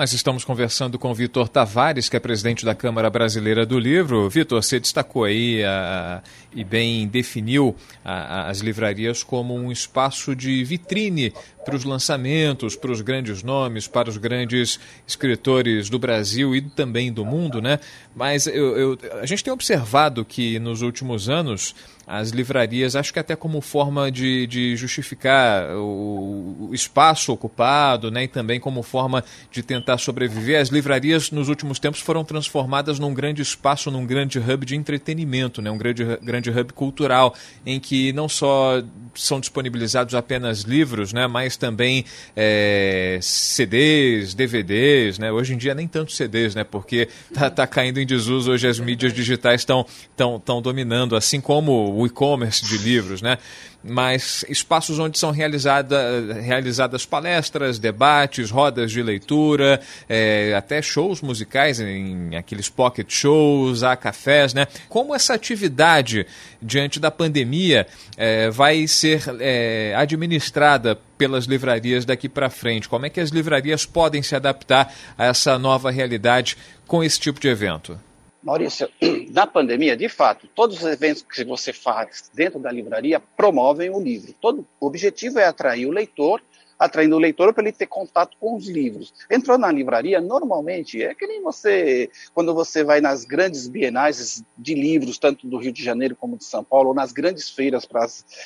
Nós 0.00 0.14
estamos 0.14 0.46
conversando 0.46 0.98
com 0.98 1.10
o 1.10 1.14
Vitor 1.14 1.46
Tavares, 1.46 2.08
que 2.08 2.16
é 2.16 2.18
presidente 2.18 2.64
da 2.64 2.74
Câmara 2.74 3.10
Brasileira 3.10 3.66
do 3.66 3.78
Livro. 3.78 4.30
Vitor, 4.30 4.62
você 4.62 4.80
destacou 4.80 5.24
aí 5.24 5.62
a, 5.62 6.22
e 6.54 6.64
bem 6.64 7.06
definiu 7.06 7.76
a, 8.02 8.48
as 8.48 8.60
livrarias 8.60 9.22
como 9.22 9.54
um 9.54 9.70
espaço 9.70 10.34
de 10.34 10.64
vitrine 10.64 11.34
para 11.66 11.76
os 11.76 11.84
lançamentos, 11.84 12.76
para 12.76 12.90
os 12.90 13.02
grandes 13.02 13.42
nomes, 13.42 13.86
para 13.86 14.08
os 14.08 14.16
grandes 14.16 14.80
escritores 15.06 15.90
do 15.90 15.98
Brasil 15.98 16.56
e 16.56 16.62
também 16.62 17.12
do 17.12 17.22
mundo, 17.22 17.60
né? 17.60 17.78
Mas 18.16 18.46
eu, 18.46 18.78
eu, 18.78 18.98
a 19.20 19.26
gente 19.26 19.44
tem 19.44 19.52
observado 19.52 20.24
que 20.24 20.58
nos 20.58 20.80
últimos 20.80 21.28
anos 21.28 21.74
as 22.10 22.30
livrarias, 22.30 22.96
acho 22.96 23.12
que 23.12 23.20
até 23.20 23.36
como 23.36 23.60
forma 23.60 24.10
de, 24.10 24.44
de 24.48 24.74
justificar 24.74 25.76
o, 25.76 26.68
o, 26.68 26.74
espaço 26.74 27.32
ocupado, 27.32 28.10
né, 28.10 28.24
e 28.24 28.28
também 28.28 28.58
como 28.58 28.82
forma 28.82 29.22
de 29.48 29.62
tentar 29.62 29.96
sobreviver, 29.96 30.60
as 30.60 30.70
livrarias 30.70 31.30
nos 31.30 31.48
últimos 31.48 31.78
tempos 31.78 32.00
foram 32.00 32.24
transformadas 32.24 32.98
num 32.98 33.14
grande 33.14 33.42
espaço, 33.42 33.92
num 33.92 34.04
grande 34.04 34.40
hub 34.40 34.66
de 34.66 34.74
entretenimento, 34.74 35.62
né, 35.62 35.70
um 35.70 35.78
grande, 35.78 36.04
grande 36.20 36.50
hub 36.50 36.72
cultural, 36.72 37.32
em 37.64 37.78
que 37.78 38.12
não 38.12 38.28
só 38.28 38.82
são 39.14 39.38
disponibilizados 39.38 40.16
apenas 40.16 40.62
livros, 40.62 41.12
né, 41.12 41.28
mas 41.28 41.56
também 41.56 42.04
é, 42.34 43.20
CDs, 43.22 44.34
DVDs, 44.34 45.16
né, 45.16 45.30
hoje 45.30 45.54
em 45.54 45.56
dia 45.56 45.76
nem 45.76 45.86
tanto 45.86 46.10
CDs, 46.10 46.56
né, 46.56 46.64
porque 46.64 47.08
tá, 47.32 47.48
tá 47.48 47.68
caindo 47.68 48.00
em 48.00 48.06
desuso, 48.06 48.50
hoje 48.50 48.66
as 48.66 48.80
mídias 48.80 49.12
digitais 49.12 49.60
estão 49.60 49.86
tão 50.16 50.60
dominando, 50.60 51.14
assim 51.14 51.40
como 51.40 51.99
o 52.00 52.06
e-commerce 52.06 52.64
de 52.64 52.78
livros, 52.78 53.22
né? 53.22 53.38
mas 53.82 54.44
espaços 54.48 54.98
onde 54.98 55.18
são 55.18 55.30
realizada, 55.30 56.34
realizadas 56.40 57.06
palestras, 57.06 57.78
debates, 57.78 58.50
rodas 58.50 58.92
de 58.92 59.02
leitura, 59.02 59.80
é, 60.08 60.54
até 60.54 60.82
shows 60.82 61.22
musicais, 61.22 61.80
em 61.80 62.36
aqueles 62.36 62.68
pocket 62.68 63.10
shows, 63.10 63.82
há 63.82 63.96
cafés, 63.96 64.52
né? 64.52 64.66
Como 64.88 65.14
essa 65.14 65.34
atividade, 65.34 66.26
diante 66.60 67.00
da 67.00 67.10
pandemia, 67.10 67.86
é, 68.16 68.50
vai 68.50 68.86
ser 68.86 69.22
é, 69.40 69.94
administrada 69.96 70.98
pelas 71.16 71.44
livrarias 71.44 72.04
daqui 72.04 72.28
para 72.28 72.50
frente? 72.50 72.88
Como 72.88 73.06
é 73.06 73.10
que 73.10 73.20
as 73.20 73.30
livrarias 73.30 73.86
podem 73.86 74.22
se 74.22 74.34
adaptar 74.34 74.92
a 75.16 75.26
essa 75.26 75.58
nova 75.58 75.90
realidade 75.90 76.56
com 76.86 77.02
esse 77.02 77.18
tipo 77.18 77.40
de 77.40 77.48
evento? 77.48 77.98
Maurício, 78.42 78.88
na 79.30 79.46
pandemia, 79.46 79.96
de 79.96 80.08
fato, 80.08 80.48
todos 80.54 80.78
os 80.78 80.84
eventos 80.84 81.22
que 81.22 81.44
você 81.44 81.72
faz 81.72 82.30
dentro 82.32 82.58
da 82.58 82.72
livraria 82.72 83.20
promovem 83.36 83.90
o 83.90 84.00
livro. 84.00 84.34
Todo, 84.40 84.66
o 84.80 84.86
objetivo 84.86 85.38
é 85.38 85.44
atrair 85.44 85.86
o 85.86 85.90
leitor, 85.90 86.42
atraindo 86.78 87.14
o 87.14 87.18
leitor 87.18 87.52
para 87.52 87.64
ele 87.64 87.72
ter 87.72 87.86
contato 87.86 88.38
com 88.40 88.56
os 88.56 88.66
livros. 88.66 89.12
Entrou 89.30 89.58
na 89.58 89.70
livraria, 89.70 90.18
normalmente, 90.18 91.02
é 91.02 91.14
que 91.14 91.26
nem 91.26 91.42
você, 91.42 92.10
quando 92.32 92.54
você 92.54 92.82
vai 92.82 93.02
nas 93.02 93.26
grandes 93.26 93.68
bienais 93.68 94.42
de 94.56 94.74
livros, 94.74 95.18
tanto 95.18 95.46
do 95.46 95.58
Rio 95.58 95.72
de 95.72 95.84
Janeiro 95.84 96.16
como 96.16 96.38
de 96.38 96.44
São 96.44 96.64
Paulo, 96.64 96.88
ou 96.88 96.94
nas 96.94 97.12
grandes 97.12 97.50
feiras 97.50 97.86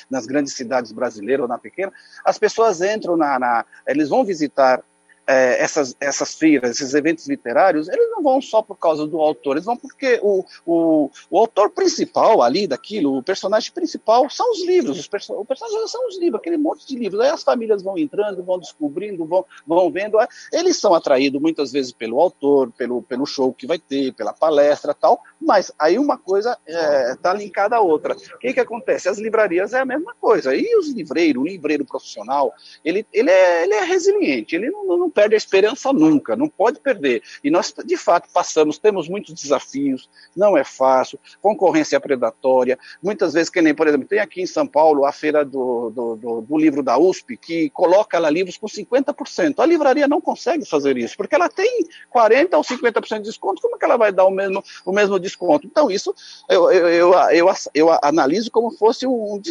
nas 0.09 0.25
grandes 0.25 0.53
cidades 0.53 0.91
brasileiras 0.91 1.43
ou 1.43 1.47
na 1.47 1.57
pequena, 1.57 1.93
as 2.25 2.37
pessoas 2.37 2.81
entram 2.81 3.15
na, 3.15 3.39
na 3.39 3.65
eles 3.87 4.09
vão 4.09 4.25
visitar 4.25 4.83
é, 5.27 5.61
essas, 5.61 5.95
essas 5.99 6.35
feiras, 6.35 6.71
esses 6.71 6.93
eventos 6.93 7.27
literários, 7.27 7.87
eles 7.87 8.09
não 8.11 8.21
vão 8.21 8.41
só 8.41 8.61
por 8.61 8.75
causa 8.75 9.07
do 9.07 9.19
autor, 9.19 9.53
eles 9.53 9.65
vão 9.65 9.75
porque 9.75 10.19
o, 10.21 10.45
o, 10.65 11.09
o 11.29 11.39
autor 11.39 11.69
principal 11.69 12.41
ali 12.41 12.67
daquilo, 12.67 13.17
o 13.17 13.23
personagem 13.23 13.71
principal, 13.71 14.29
são 14.29 14.51
os 14.51 14.65
livros, 14.65 14.99
os 14.99 15.07
perso 15.07 15.33
o 15.33 15.45
personagem 15.45 15.87
são 15.87 16.07
os 16.07 16.19
livros, 16.19 16.39
aquele 16.39 16.57
monte 16.57 16.87
de 16.87 16.95
livros. 16.95 17.19
Aí 17.21 17.29
as 17.29 17.43
famílias 17.43 17.81
vão 17.81 17.97
entrando, 17.97 18.43
vão 18.43 18.59
descobrindo, 18.59 19.25
vão, 19.25 19.45
vão 19.65 19.91
vendo. 19.91 20.17
Eles 20.51 20.77
são 20.77 20.93
atraídos 20.93 21.41
muitas 21.41 21.71
vezes 21.71 21.91
pelo 21.91 22.19
autor, 22.19 22.71
pelo, 22.71 23.01
pelo 23.01 23.25
show 23.25 23.53
que 23.53 23.67
vai 23.67 23.79
ter, 23.79 24.13
pela 24.13 24.33
palestra 24.33 24.93
tal, 24.93 25.21
mas 25.41 25.71
aí 25.77 25.97
uma 25.97 26.17
coisa 26.17 26.57
está 26.67 26.81
é, 26.81 27.15
tá 27.15 27.33
linkada 27.33 27.75
à 27.75 27.79
outra. 27.79 28.15
O 28.15 28.37
que, 28.37 28.53
que 28.53 28.59
acontece? 28.59 29.09
As 29.09 29.17
livrarias 29.17 29.73
é 29.73 29.79
a 29.79 29.85
mesma 29.85 30.15
coisa. 30.19 30.55
E 30.55 30.75
os 30.77 30.89
livreiros, 30.89 31.41
o 31.41 31.45
livreiro 31.45 31.85
profissional, 31.85 32.53
ele, 32.83 33.05
ele, 33.11 33.29
é, 33.29 33.63
ele 33.63 33.73
é 33.73 33.83
resiliente, 33.83 34.55
ele 34.55 34.69
não, 34.69 34.85
não 34.97 35.09
perde 35.15 35.33
a 35.33 35.37
esperança 35.37 35.93
nunca, 35.93 36.35
não 36.35 36.49
pode 36.49 36.79
perder. 36.81 37.23
E 37.41 37.49
nós, 37.49 37.73
de 37.85 37.95
fato, 37.95 38.29
passamos, 38.31 38.77
temos 38.77 39.07
muitos 39.07 39.33
desafios, 39.33 40.09
não 40.35 40.57
é 40.57 40.63
fácil, 40.65 41.17
concorrência 41.41 41.99
predatória, 42.01 42.77
muitas 43.01 43.33
vezes, 43.33 43.49
que 43.49 43.61
nem, 43.61 43.73
por 43.73 43.87
exemplo, 43.87 44.05
tem 44.05 44.19
aqui 44.19 44.41
em 44.41 44.45
São 44.45 44.67
Paulo 44.67 45.05
a 45.05 45.13
feira 45.13 45.45
do, 45.45 45.89
do, 45.89 46.15
do, 46.17 46.41
do 46.41 46.57
livro 46.57 46.83
da 46.83 46.97
USP, 46.97 47.37
que 47.37 47.69
coloca 47.69 48.19
lá 48.19 48.29
livros 48.29 48.57
com 48.57 48.67
50%. 48.67 49.59
A 49.59 49.65
livraria 49.65 50.07
não 50.07 50.19
consegue 50.19 50.65
fazer 50.65 50.97
isso, 50.97 51.15
porque 51.15 51.33
ela 51.33 51.47
tem 51.47 51.87
40% 52.13 52.53
ou 52.53 52.61
50% 52.61 53.17
de 53.19 53.23
desconto, 53.23 53.61
como 53.61 53.77
é 53.77 53.79
que 53.79 53.85
ela 53.85 53.97
vai 53.97 54.11
dar 54.11 54.25
o 54.25 54.31
mesmo, 54.31 54.61
o 54.85 54.91
mesmo 54.91 55.17
desconto? 55.17 55.65
Então, 55.65 55.89
isso 55.89 56.13
eu, 56.49 56.69
eu, 56.71 56.87
eu, 56.89 57.13
eu, 57.31 57.53
eu 57.73 57.99
analiso 58.01 58.51
como 58.51 58.69
fosse 58.69 59.07
um, 59.07 59.41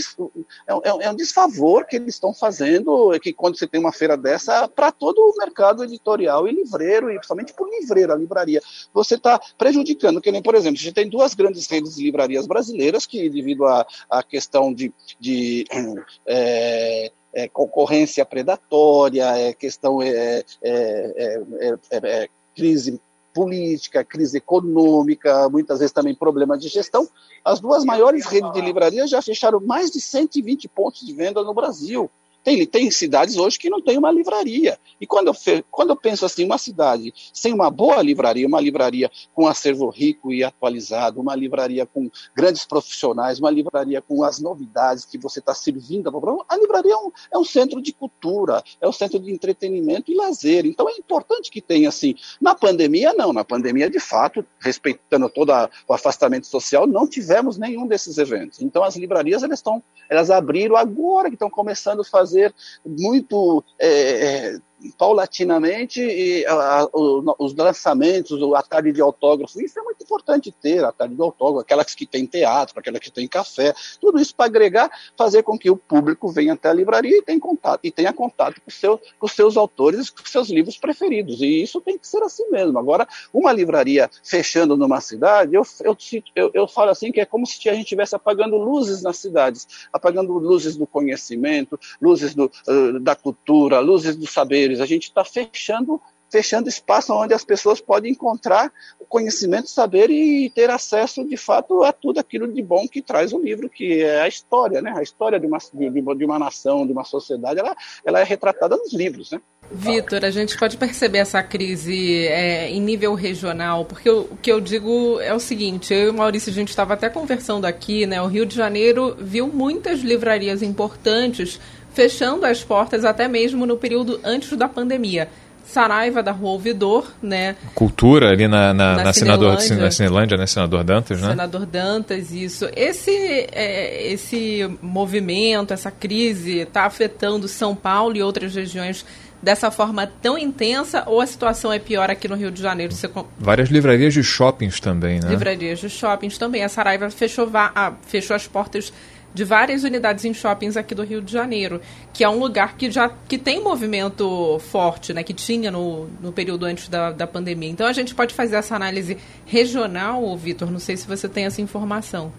é 0.66 0.74
um, 0.74 1.02
é 1.02 1.10
um 1.10 1.16
desfavor 1.16 1.86
que 1.86 1.96
eles 1.96 2.14
estão 2.14 2.34
fazendo, 2.34 3.18
que 3.20 3.32
quando 3.32 3.58
você 3.58 3.66
tem 3.66 3.80
uma 3.80 3.92
feira 3.92 4.14
dessa, 4.14 4.68
para 4.68 4.92
todo 4.92 5.18
o 5.18 5.34
mercado 5.38 5.53
mercado 5.54 5.84
editorial 5.84 6.48
e 6.48 6.52
livreiro, 6.52 7.10
e 7.10 7.14
principalmente 7.14 7.54
por 7.54 7.70
livreiro, 7.70 8.12
a 8.12 8.16
livraria. 8.16 8.60
Você 8.92 9.14
está 9.14 9.40
prejudicando, 9.56 10.20
que 10.20 10.32
nem, 10.32 10.42
por 10.42 10.56
exemplo, 10.56 10.78
a 10.78 10.82
gente 10.82 10.92
tem 10.92 11.08
duas 11.08 11.32
grandes 11.34 11.68
redes 11.68 11.94
de 11.94 12.02
livrarias 12.02 12.46
brasileiras 12.46 13.06
que, 13.06 13.30
devido 13.30 13.64
à, 13.64 13.86
à 14.10 14.22
questão 14.22 14.74
de, 14.74 14.92
de 15.20 15.64
é, 16.26 17.12
é, 17.32 17.48
concorrência 17.48 18.26
predatória, 18.26 19.24
é, 19.38 19.52
questão 19.52 20.02
é, 20.02 20.44
é, 20.60 21.42
é, 21.60 21.78
é 21.90 22.28
crise 22.54 23.00
política, 23.32 24.04
crise 24.04 24.38
econômica, 24.38 25.48
muitas 25.48 25.80
vezes 25.80 25.92
também 25.92 26.14
problema 26.14 26.58
de 26.58 26.68
gestão. 26.68 27.08
As 27.44 27.60
duas 27.60 27.84
maiores 27.84 28.26
redes 28.26 28.52
de 28.52 28.60
livrarias 28.60 29.10
já 29.10 29.20
fecharam 29.20 29.60
mais 29.60 29.90
de 29.90 30.00
120 30.00 30.68
pontos 30.68 31.04
de 31.04 31.12
venda 31.12 31.42
no 31.42 31.52
Brasil. 31.52 32.10
Tem, 32.44 32.66
tem 32.66 32.90
cidades 32.90 33.38
hoje 33.38 33.58
que 33.58 33.70
não 33.70 33.80
tem 33.80 33.96
uma 33.96 34.12
livraria. 34.12 34.78
E 35.00 35.06
quando 35.06 35.28
eu, 35.28 35.64
quando 35.70 35.90
eu 35.90 35.96
penso 35.96 36.26
assim, 36.26 36.44
uma 36.44 36.58
cidade 36.58 37.12
sem 37.32 37.54
uma 37.54 37.70
boa 37.70 38.02
livraria, 38.02 38.46
uma 38.46 38.60
livraria 38.60 39.10
com 39.34 39.48
acervo 39.48 39.88
rico 39.88 40.30
e 40.30 40.44
atualizado, 40.44 41.20
uma 41.20 41.34
livraria 41.34 41.86
com 41.86 42.10
grandes 42.36 42.66
profissionais, 42.66 43.40
uma 43.40 43.50
livraria 43.50 44.02
com 44.02 44.22
as 44.22 44.38
novidades 44.38 45.06
que 45.06 45.16
você 45.16 45.38
está 45.38 45.54
servindo, 45.54 46.12
a 46.48 46.56
livraria 46.56 46.92
é 46.92 46.96
um, 46.96 47.12
é 47.32 47.38
um 47.38 47.44
centro 47.44 47.80
de 47.80 47.92
cultura, 47.92 48.62
é 48.78 48.86
um 48.86 48.92
centro 48.92 49.18
de 49.18 49.32
entretenimento 49.32 50.12
e 50.12 50.14
lazer. 50.14 50.66
Então 50.66 50.86
é 50.88 50.92
importante 50.92 51.50
que 51.50 51.62
tenha 51.62 51.88
assim. 51.88 52.14
Na 52.38 52.54
pandemia, 52.54 53.14
não. 53.14 53.32
Na 53.32 53.44
pandemia, 53.44 53.88
de 53.88 53.98
fato, 53.98 54.44
respeitando 54.58 55.30
todo 55.30 55.50
o 55.88 55.94
afastamento 55.94 56.46
social, 56.46 56.86
não 56.86 57.06
tivemos 57.08 57.56
nenhum 57.56 57.86
desses 57.86 58.18
eventos. 58.18 58.60
Então 58.60 58.84
as 58.84 58.96
livrarias 58.96 59.42
elas 59.42 59.60
estão, 59.60 59.82
elas 60.10 60.30
abriram 60.30 60.76
agora 60.76 61.28
que 61.28 61.36
estão 61.36 61.48
começando 61.48 62.00
a 62.00 62.04
fazer 62.04 62.33
fazer 62.34 62.54
muito 62.84 63.64
é, 63.78 63.88
é 63.88 64.58
paulatinamente 64.92 66.00
e, 66.00 66.44
a, 66.46 66.82
a, 66.82 66.88
os 66.92 67.54
lançamentos, 67.54 68.40
a 68.54 68.62
tarde 68.62 68.92
de 68.92 69.00
autógrafo, 69.00 69.60
isso 69.60 69.78
é 69.78 69.82
muito 69.82 70.02
importante 70.02 70.52
ter, 70.52 70.84
a 70.84 70.92
tarde 70.92 71.14
de 71.14 71.22
autógrafo, 71.22 71.60
aquelas 71.60 71.94
que 71.94 72.06
tem 72.06 72.26
teatro, 72.26 72.78
aquelas 72.78 73.00
que 73.00 73.10
tem 73.10 73.26
café, 73.26 73.74
tudo 74.00 74.20
isso 74.20 74.34
para 74.34 74.46
agregar, 74.46 74.90
fazer 75.16 75.42
com 75.42 75.58
que 75.58 75.70
o 75.70 75.76
público 75.76 76.28
venha 76.28 76.54
até 76.54 76.68
a 76.68 76.72
livraria 76.72 77.18
e 77.18 77.22
tenha 77.22 77.40
contato, 77.40 77.80
e 77.82 77.90
tenha 77.90 78.12
contato 78.12 78.60
com, 78.60 78.70
seu, 78.70 79.00
com 79.18 79.28
seus 79.28 79.56
autores, 79.56 80.10
com 80.10 80.24
seus 80.24 80.48
livros 80.48 80.76
preferidos, 80.76 81.40
e 81.40 81.62
isso 81.62 81.80
tem 81.80 81.98
que 81.98 82.06
ser 82.06 82.22
assim 82.22 82.48
mesmo. 82.50 82.78
Agora, 82.78 83.06
uma 83.32 83.52
livraria 83.52 84.10
fechando 84.22 84.76
numa 84.76 85.00
cidade, 85.00 85.54
eu, 85.54 85.62
eu, 85.82 85.96
eu, 86.34 86.50
eu 86.54 86.68
falo 86.68 86.90
assim 86.90 87.10
que 87.10 87.20
é 87.20 87.24
como 87.24 87.46
se 87.46 87.68
a 87.68 87.72
gente 87.72 87.84
estivesse 87.84 88.14
apagando 88.14 88.56
luzes 88.56 89.02
nas 89.02 89.16
cidades, 89.18 89.66
apagando 89.92 90.32
luzes 90.32 90.76
do 90.76 90.86
conhecimento, 90.86 91.78
luzes 92.00 92.34
do, 92.34 92.50
uh, 92.68 93.00
da 93.00 93.14
cultura, 93.14 93.80
luzes 93.80 94.16
dos 94.16 94.30
saberes, 94.30 94.73
a 94.80 94.86
gente 94.86 95.04
está 95.04 95.24
fechando 95.24 96.00
fechando 96.34 96.68
espaço 96.68 97.14
onde 97.14 97.32
as 97.32 97.44
pessoas 97.44 97.80
podem 97.80 98.10
encontrar 98.10 98.72
o 98.98 99.04
conhecimento, 99.04 99.70
saber 99.70 100.10
e 100.10 100.50
ter 100.50 100.68
acesso 100.68 101.24
de 101.24 101.36
fato 101.36 101.84
a 101.84 101.92
tudo 101.92 102.18
aquilo 102.18 102.52
de 102.52 102.60
bom 102.60 102.88
que 102.88 103.00
traz 103.00 103.32
o 103.32 103.38
livro, 103.38 103.70
que 103.70 104.02
é 104.02 104.20
a 104.20 104.26
história, 104.26 104.82
né? 104.82 104.92
A 104.96 105.00
história 105.00 105.38
de 105.38 105.46
uma, 105.46 105.58
de, 105.58 106.24
uma 106.24 106.36
nação, 106.36 106.84
de 106.84 106.92
uma 106.92 107.04
sociedade, 107.04 107.60
ela, 107.60 107.76
ela 108.04 108.18
é 108.18 108.24
retratada 108.24 108.76
nos 108.76 108.92
livros, 108.92 109.30
né? 109.30 109.40
Vitor, 109.70 110.24
a 110.24 110.30
gente 110.30 110.58
pode 110.58 110.76
perceber 110.76 111.18
essa 111.18 111.40
crise 111.40 112.26
é, 112.26 112.68
em 112.68 112.80
nível 112.80 113.14
regional, 113.14 113.84
porque 113.84 114.10
o, 114.10 114.22
o, 114.22 114.36
que 114.36 114.50
eu 114.50 114.60
digo 114.60 115.20
é 115.20 115.32
o 115.32 115.38
seguinte: 115.38 115.94
eu 115.94 116.06
e 116.06 116.08
o 116.08 116.14
Maurício, 116.14 116.50
a 116.50 116.54
gente 116.54 116.70
estava 116.70 116.94
até 116.94 117.08
conversando 117.08 117.64
aqui, 117.64 118.06
né? 118.06 118.20
O 118.20 118.26
Rio 118.26 118.44
de 118.44 118.56
Janeiro 118.56 119.16
viu 119.20 119.46
muitas 119.46 120.00
livrarias 120.00 120.62
importantes 120.62 121.60
fechando 121.92 122.44
as 122.44 122.64
portas 122.64 123.04
até 123.04 123.28
mesmo 123.28 123.64
no 123.64 123.76
período 123.76 124.18
antes 124.24 124.50
da 124.58 124.68
pandemia. 124.68 125.28
Saraiva 125.64 126.22
da 126.22 126.32
Rua 126.32 126.50
Ouvidor, 126.50 127.10
né? 127.22 127.56
Cultura 127.74 128.30
ali 128.30 128.46
na, 128.46 128.74
na, 128.74 128.96
na, 128.96 129.04
na 129.04 129.12
Senador, 129.12 129.54
na 129.54 129.90
Cinelândia, 129.90 130.36
né? 130.36 130.46
Senador 130.46 130.84
Dantas, 130.84 131.20
né? 131.20 131.30
Senador 131.30 131.66
Dantas, 131.66 132.32
isso. 132.32 132.68
Esse, 132.76 133.10
é, 133.52 134.12
esse 134.12 134.68
movimento, 134.80 135.72
essa 135.72 135.90
crise 135.90 136.58
está 136.60 136.84
afetando 136.84 137.48
São 137.48 137.74
Paulo 137.74 138.16
e 138.16 138.22
outras 138.22 138.54
regiões 138.54 139.04
dessa 139.44 139.70
forma 139.70 140.10
tão 140.22 140.38
intensa 140.38 141.04
ou 141.06 141.20
a 141.20 141.26
situação 141.26 141.72
é 141.72 141.78
pior 141.78 142.10
aqui 142.10 142.26
no 142.26 142.34
Rio 142.34 142.50
de 142.50 142.62
Janeiro? 142.62 142.92
Você... 142.92 143.08
Várias 143.38 143.68
livrarias 143.68 144.14
de 144.14 144.22
shoppings 144.22 144.80
também, 144.80 145.20
né? 145.20 145.28
Livrarias 145.28 145.80
de 145.80 145.90
shoppings 145.90 146.38
também. 146.38 146.64
A 146.64 146.68
Saraiva 146.68 147.10
fechou, 147.10 147.48
ah, 147.52 147.92
fechou 148.06 148.34
as 148.34 148.46
portas 148.48 148.92
de 149.34 149.44
várias 149.44 149.82
unidades 149.82 150.24
em 150.24 150.32
shoppings 150.32 150.76
aqui 150.76 150.94
do 150.94 151.02
Rio 151.02 151.20
de 151.20 151.32
Janeiro, 151.32 151.80
que 152.12 152.22
é 152.22 152.28
um 152.28 152.38
lugar 152.38 152.76
que 152.76 152.90
já 152.90 153.08
que 153.08 153.36
tem 153.36 153.60
movimento 153.60 154.58
forte, 154.60 155.12
né, 155.12 155.24
que 155.24 155.34
tinha 155.34 155.70
no, 155.70 156.06
no 156.20 156.32
período 156.32 156.64
antes 156.64 156.88
da, 156.88 157.10
da 157.10 157.26
pandemia. 157.26 157.68
Então 157.68 157.86
a 157.86 157.92
gente 157.92 158.14
pode 158.14 158.32
fazer 158.32 158.56
essa 158.56 158.76
análise 158.76 159.18
regional, 159.44 160.36
Vitor, 160.36 160.70
não 160.70 160.78
sei 160.78 160.96
se 160.96 161.06
você 161.06 161.28
tem 161.28 161.46
essa 161.46 161.60
informação. 161.60 162.32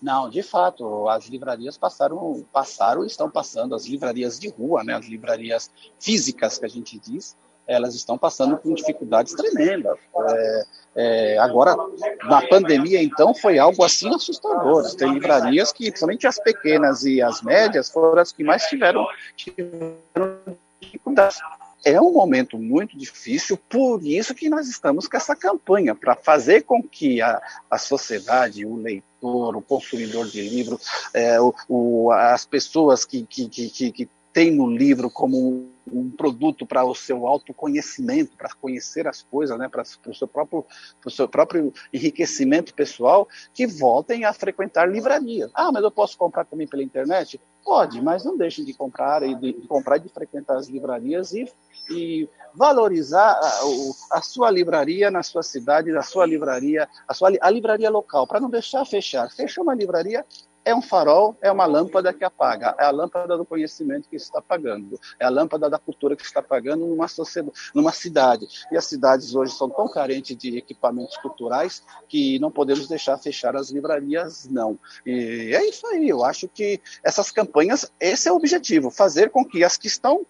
Não, 0.00 0.28
de 0.28 0.42
fato, 0.42 1.08
as 1.08 1.26
livrarias 1.26 1.76
passaram, 1.76 2.46
passaram 2.52 3.02
e 3.02 3.06
estão 3.06 3.30
passando, 3.30 3.74
as 3.74 3.86
livrarias 3.86 4.38
de 4.38 4.48
rua, 4.48 4.84
né, 4.84 4.94
as 4.94 5.06
livrarias 5.06 5.70
físicas 5.98 6.58
que 6.58 6.64
a 6.64 6.68
gente 6.68 6.98
diz, 6.98 7.34
elas 7.66 7.94
estão 7.94 8.16
passando 8.16 8.56
por 8.56 8.74
dificuldades 8.74 9.34
tremendas. 9.34 9.98
É, 10.28 10.64
é, 10.98 11.38
agora, 11.38 11.76
na 12.24 12.40
pandemia, 12.46 13.02
então, 13.02 13.34
foi 13.34 13.58
algo 13.58 13.84
assim 13.84 14.14
assustador. 14.14 14.94
Tem 14.94 15.12
livrarias 15.12 15.72
que, 15.72 15.90
principalmente 15.90 16.26
as 16.26 16.38
pequenas 16.38 17.04
e 17.04 17.20
as 17.20 17.42
médias, 17.42 17.90
foram 17.90 18.20
as 18.20 18.32
que 18.32 18.44
mais 18.44 18.64
tiveram, 18.64 19.06
tiveram 19.36 20.38
dificuldades. 20.80 21.38
É 21.84 22.00
um 22.00 22.12
momento 22.12 22.58
muito 22.58 22.98
difícil, 22.98 23.56
por 23.68 24.04
isso 24.04 24.34
que 24.34 24.48
nós 24.48 24.66
estamos 24.66 25.06
com 25.06 25.16
essa 25.16 25.36
campanha, 25.36 25.94
para 25.94 26.16
fazer 26.16 26.62
com 26.62 26.82
que 26.82 27.20
a, 27.20 27.40
a 27.70 27.78
sociedade, 27.78 28.66
o 28.66 28.74
leitor, 28.74 29.56
o 29.56 29.62
consumidor 29.62 30.26
de 30.26 30.48
livro, 30.48 30.80
é, 31.14 31.40
o, 31.40 31.54
o, 31.68 32.10
as 32.10 32.44
pessoas 32.44 33.04
que, 33.04 33.24
que, 33.24 33.48
que, 33.48 33.92
que 33.92 34.08
têm 34.36 34.50
no 34.50 34.66
livro 34.66 35.08
como 35.08 35.70
um 35.90 36.10
produto 36.10 36.66
para 36.66 36.84
o 36.84 36.94
seu 36.94 37.26
autoconhecimento, 37.26 38.36
para 38.36 38.50
conhecer 38.60 39.08
as 39.08 39.22
coisas, 39.22 39.58
né, 39.58 39.66
para 39.66 39.82
o 39.82 40.14
seu 40.14 40.28
próprio, 40.28 40.62
seu 41.08 41.26
próprio 41.26 41.72
enriquecimento 41.90 42.74
pessoal, 42.74 43.26
que 43.54 43.66
voltem 43.66 44.26
a 44.26 44.34
frequentar 44.34 44.90
livrarias. 44.90 45.50
Ah, 45.54 45.72
mas 45.72 45.82
eu 45.82 45.90
posso 45.90 46.18
comprar 46.18 46.44
também 46.44 46.66
pela 46.66 46.82
internet? 46.82 47.40
Pode, 47.64 48.02
mas 48.02 48.26
não 48.26 48.36
deixem 48.36 48.62
de 48.62 48.74
comprar 48.74 49.22
e 49.22 49.34
de, 49.36 49.54
de 49.54 49.66
comprar 49.66 49.96
e 49.96 50.00
de 50.00 50.10
frequentar 50.10 50.58
as 50.58 50.68
livrarias 50.68 51.32
e, 51.32 51.50
e 51.90 52.28
valorizar 52.54 53.40
a, 53.42 54.18
a, 54.18 54.20
sua 54.20 54.50
livraria 54.50 55.10
na 55.10 55.22
sua 55.22 55.42
cidade, 55.42 55.96
a 55.96 56.02
sua 56.02 56.26
livraria, 56.26 56.86
a 57.08 57.14
sua 57.14 57.30
a 57.40 57.50
livraria 57.50 57.88
local, 57.88 58.26
para 58.26 58.38
não 58.38 58.50
deixar 58.50 58.84
fechar. 58.84 59.30
Fechou 59.30 59.64
uma 59.64 59.74
livraria, 59.74 60.26
é 60.66 60.74
um 60.74 60.82
farol, 60.82 61.36
é 61.40 61.50
uma 61.50 61.64
lâmpada 61.64 62.12
que 62.12 62.24
apaga, 62.24 62.74
é 62.76 62.84
a 62.84 62.90
lâmpada 62.90 63.38
do 63.38 63.44
conhecimento 63.44 64.08
que 64.08 64.16
está 64.16 64.40
apagando, 64.40 64.98
é 65.18 65.24
a 65.24 65.28
lâmpada 65.28 65.70
da 65.70 65.78
cultura 65.78 66.16
que 66.16 66.24
está 66.24 66.40
apagando 66.40 66.84
numa 66.84 67.06
sociedade, 67.06 67.56
numa 67.72 67.92
cidade. 67.92 68.48
E 68.72 68.76
as 68.76 68.84
cidades 68.84 69.32
hoje 69.36 69.52
são 69.52 69.70
tão 69.70 69.88
carentes 69.88 70.36
de 70.36 70.58
equipamentos 70.58 71.16
culturais 71.18 71.84
que 72.08 72.40
não 72.40 72.50
podemos 72.50 72.88
deixar 72.88 73.16
fechar 73.16 73.54
as 73.54 73.70
livrarias, 73.70 74.48
não. 74.50 74.76
E 75.06 75.54
é 75.54 75.64
isso 75.68 75.86
aí, 75.86 76.08
eu 76.08 76.24
acho 76.24 76.48
que 76.48 76.80
essas 77.04 77.30
campanhas, 77.30 77.90
esse 78.00 78.28
é 78.28 78.32
o 78.32 78.36
objetivo, 78.36 78.90
fazer 78.90 79.30
com 79.30 79.44
que 79.44 79.62
as 79.62 79.76
que 79.76 79.86
estão 79.86 80.26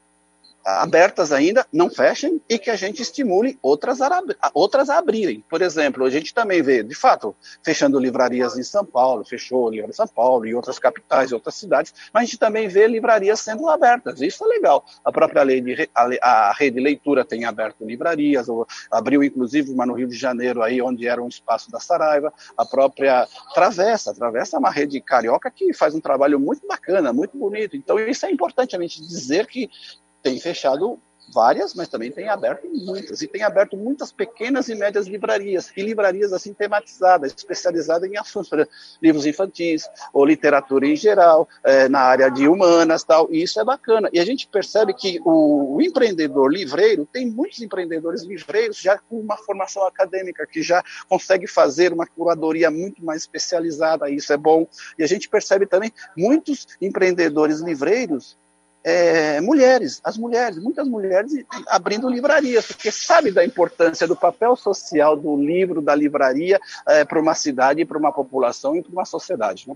abertas 0.66 1.30
ainda, 1.30 1.64
não 1.73 1.88
fechem 1.88 2.40
e 2.49 2.58
que 2.58 2.70
a 2.70 2.76
gente 2.76 3.00
estimule 3.00 3.56
outras 3.62 4.02
a, 4.02 4.20
outras 4.52 4.90
a 4.90 4.99
abrirem. 4.99 5.44
Por 5.49 5.62
exemplo, 5.62 6.04
a 6.04 6.11
gente 6.11 6.35
também 6.35 6.61
vê, 6.61 6.82
de 6.82 6.94
fato, 6.94 7.37
fechando 7.64 8.00
livrarias 8.00 8.58
em 8.58 8.64
São 8.64 8.85
Paulo, 8.85 9.25
fechou 9.25 9.70
Livraria 9.70 9.94
São 9.94 10.08
Paulo 10.08 10.44
e 10.44 10.54
outras 10.54 10.78
capitais, 10.80 11.30
outras 11.30 11.54
cidades, 11.54 11.94
mas 12.12 12.23
a 12.23 12.25
gente 12.25 12.38
também 12.38 12.66
vê 12.66 12.88
livrarias 12.88 13.38
sendo 13.40 13.68
abertas. 13.68 14.20
Isso 14.20 14.44
é 14.44 14.49
legal. 14.49 14.85
A 15.04 15.12
própria 15.12 15.44
lei 15.44 15.61
de 15.61 15.88
a, 15.94 16.49
a 16.49 16.52
rede 16.52 16.80
leitura 16.80 17.25
tem 17.25 17.44
aberto 17.44 17.85
livrarias, 17.85 18.49
ou, 18.49 18.66
abriu 18.90 19.23
inclusive 19.23 19.70
uma 19.70 19.87
no 19.87 19.94
Rio 19.94 20.08
de 20.08 20.16
Janeiro 20.16 20.62
aí 20.62 20.82
onde 20.82 21.06
era 21.06 21.23
um 21.23 21.28
espaço 21.28 21.70
da 21.70 21.78
Saraiva, 21.78 22.32
a 22.56 22.64
própria 22.64 23.28
Travessa, 23.54 24.11
a 24.11 24.14
Travessa 24.14 24.56
é 24.56 24.58
uma 24.58 24.70
rede 24.70 25.00
carioca 25.00 25.49
que 25.49 25.73
faz 25.73 25.94
um 25.94 26.00
trabalho 26.00 26.40
muito 26.40 26.66
bacana, 26.66 27.12
muito 27.12 27.38
bonito. 27.38 27.76
Então 27.76 28.00
isso 28.00 28.26
é 28.26 28.32
importante 28.32 28.75
a 28.75 28.80
gente 28.80 29.00
dizer 29.00 29.46
que 29.46 29.70
tem 30.27 30.41
fechado 30.41 30.99
várias, 31.33 31.73
mas 31.73 31.87
também 31.87 32.11
tem 32.11 32.29
aberto 32.29 32.69
muitas. 32.69 33.23
E 33.23 33.29
tem 33.29 33.45
aberto 33.45 33.77
muitas 33.77 34.11
pequenas 34.11 34.69
e 34.69 34.75
médias 34.75 35.07
livrarias, 35.07 35.73
e 35.77 35.83
livrarias 35.83 36.33
assim 36.33 36.53
tematizadas, 36.53 37.33
especializadas 37.37 38.11
em 38.11 38.17
assuntos, 38.17 38.53
exemplo, 38.53 38.73
livros 39.01 39.25
infantis, 39.25 39.89
ou 40.12 40.25
literatura 40.25 40.85
em 40.85 40.97
geral, 40.97 41.49
é, 41.62 41.89
na 41.89 42.01
área 42.01 42.29
de 42.29 42.49
humanas 42.49 43.05
tal. 43.05 43.29
E 43.31 43.41
isso 43.41 43.61
é 43.61 43.65
bacana. 43.65 44.09
E 44.12 44.19
a 44.19 44.25
gente 44.25 44.49
percebe 44.49 44.93
que 44.95 45.21
o, 45.25 45.77
o, 45.77 45.81
empreendedor 45.81 46.53
livreiro, 46.53 47.07
tem 47.07 47.31
muitos 47.31 47.61
empreendedores 47.61 48.23
livreiros 48.23 48.79
já 48.79 48.99
com 48.99 49.21
uma 49.21 49.37
formação 49.37 49.87
acadêmica, 49.87 50.45
que 50.45 50.61
já 50.61 50.83
consegue 51.09 51.47
fazer 51.47 51.93
uma 51.93 52.07
curadoria 52.07 52.69
muito 52.69 53.05
mais 53.05 53.23
especializada, 53.23 54.11
isso 54.11 54.33
é 54.33 54.37
bom. 54.37 54.67
E 54.99 55.05
a 55.05 55.07
gente 55.07 55.29
percebe 55.29 55.67
também 55.67 55.93
muitos 56.17 56.67
empreendedores 56.81 57.61
livreiros 57.61 58.37
é, 58.87 59.40
mulheres, 59.40 60.01
as 60.05 60.16
mulheres, 60.16 60.59
muitas 60.59 60.87
mulheres 60.87 61.33
abrindo 61.66 62.09
livrarias, 62.09 62.66
porque 62.66 62.92
sabe 62.92 63.33
da 63.33 63.44
importância 63.44 64.07
do 64.07 64.14
papel 64.14 64.55
social 64.55 65.16
do 65.16 65.37
livro, 65.37 65.83
da 65.83 65.92
livraria, 65.92 66.61
é, 66.87 67.05
para 67.05 67.20
uma 67.20 67.35
cidade, 67.35 67.85
para 67.85 67.99
uma 67.99 68.12
população 68.12 68.77
e 68.77 68.83
para 68.83 68.92
uma 68.92 69.05
sociedade. 69.05 69.64
Né? 69.68 69.75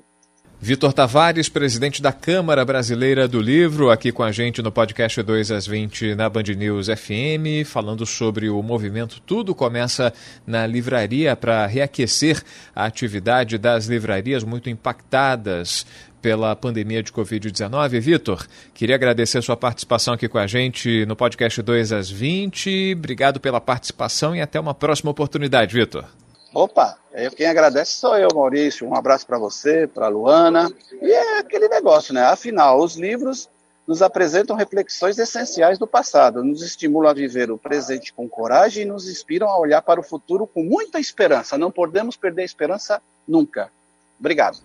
Vitor 0.62 0.92
Tavares, 0.92 1.48
presidente 1.48 2.02
da 2.02 2.12
Câmara 2.12 2.66
Brasileira 2.66 3.26
do 3.26 3.40
Livro, 3.40 3.90
aqui 3.90 4.12
com 4.12 4.22
a 4.22 4.30
gente 4.30 4.60
no 4.60 4.70
podcast 4.70 5.22
2 5.22 5.50
às 5.50 5.66
20 5.66 6.14
na 6.14 6.28
Band 6.28 6.42
News 6.54 6.86
FM, 6.86 7.64
falando 7.64 8.04
sobre 8.04 8.50
o 8.50 8.62
movimento 8.62 9.22
Tudo 9.22 9.54
Começa 9.54 10.12
na 10.46 10.66
Livraria 10.66 11.34
para 11.34 11.66
reaquecer 11.66 12.42
a 12.76 12.84
atividade 12.84 13.56
das 13.56 13.86
livrarias 13.86 14.44
muito 14.44 14.68
impactadas 14.68 15.86
pela 16.20 16.54
pandemia 16.54 17.02
de 17.02 17.12
Covid-19. 17.12 18.00
Vitor, 18.00 18.46
queria 18.74 18.94
agradecer 18.94 19.42
sua 19.42 19.56
participação 19.56 20.14
aqui 20.14 20.28
com 20.28 20.38
a 20.38 20.46
gente 20.46 21.04
no 21.06 21.16
podcast 21.16 21.60
2 21.62 21.92
às 21.92 22.10
20. 22.10 22.94
Obrigado 22.96 23.40
pela 23.40 23.60
participação 23.60 24.34
e 24.34 24.40
até 24.40 24.58
uma 24.58 24.74
próxima 24.74 25.10
oportunidade, 25.10 25.74
Vitor. 25.74 26.04
Opa, 26.52 26.98
quem 27.36 27.46
agradece 27.46 27.92
sou 27.92 28.16
eu, 28.16 28.28
Maurício. 28.34 28.86
Um 28.86 28.94
abraço 28.94 29.26
para 29.26 29.38
você, 29.38 29.86
para 29.86 30.08
Luana. 30.08 30.70
E 31.00 31.10
é 31.10 31.38
aquele 31.38 31.68
negócio, 31.68 32.12
né? 32.12 32.24
Afinal, 32.24 32.80
os 32.80 32.96
livros 32.96 33.48
nos 33.86 34.02
apresentam 34.02 34.54
reflexões 34.54 35.18
essenciais 35.18 35.78
do 35.78 35.86
passado, 35.86 36.44
nos 36.44 36.62
estimulam 36.62 37.10
a 37.10 37.14
viver 37.14 37.50
o 37.50 37.58
presente 37.58 38.12
com 38.12 38.28
coragem 38.28 38.84
e 38.84 38.86
nos 38.86 39.08
inspiram 39.08 39.48
a 39.48 39.58
olhar 39.58 39.82
para 39.82 39.98
o 39.98 40.02
futuro 40.02 40.46
com 40.46 40.62
muita 40.62 41.00
esperança. 41.00 41.58
Não 41.58 41.70
podemos 41.70 42.16
perder 42.16 42.42
a 42.42 42.44
esperança 42.44 43.02
nunca. 43.26 43.70
Obrigado. 44.18 44.58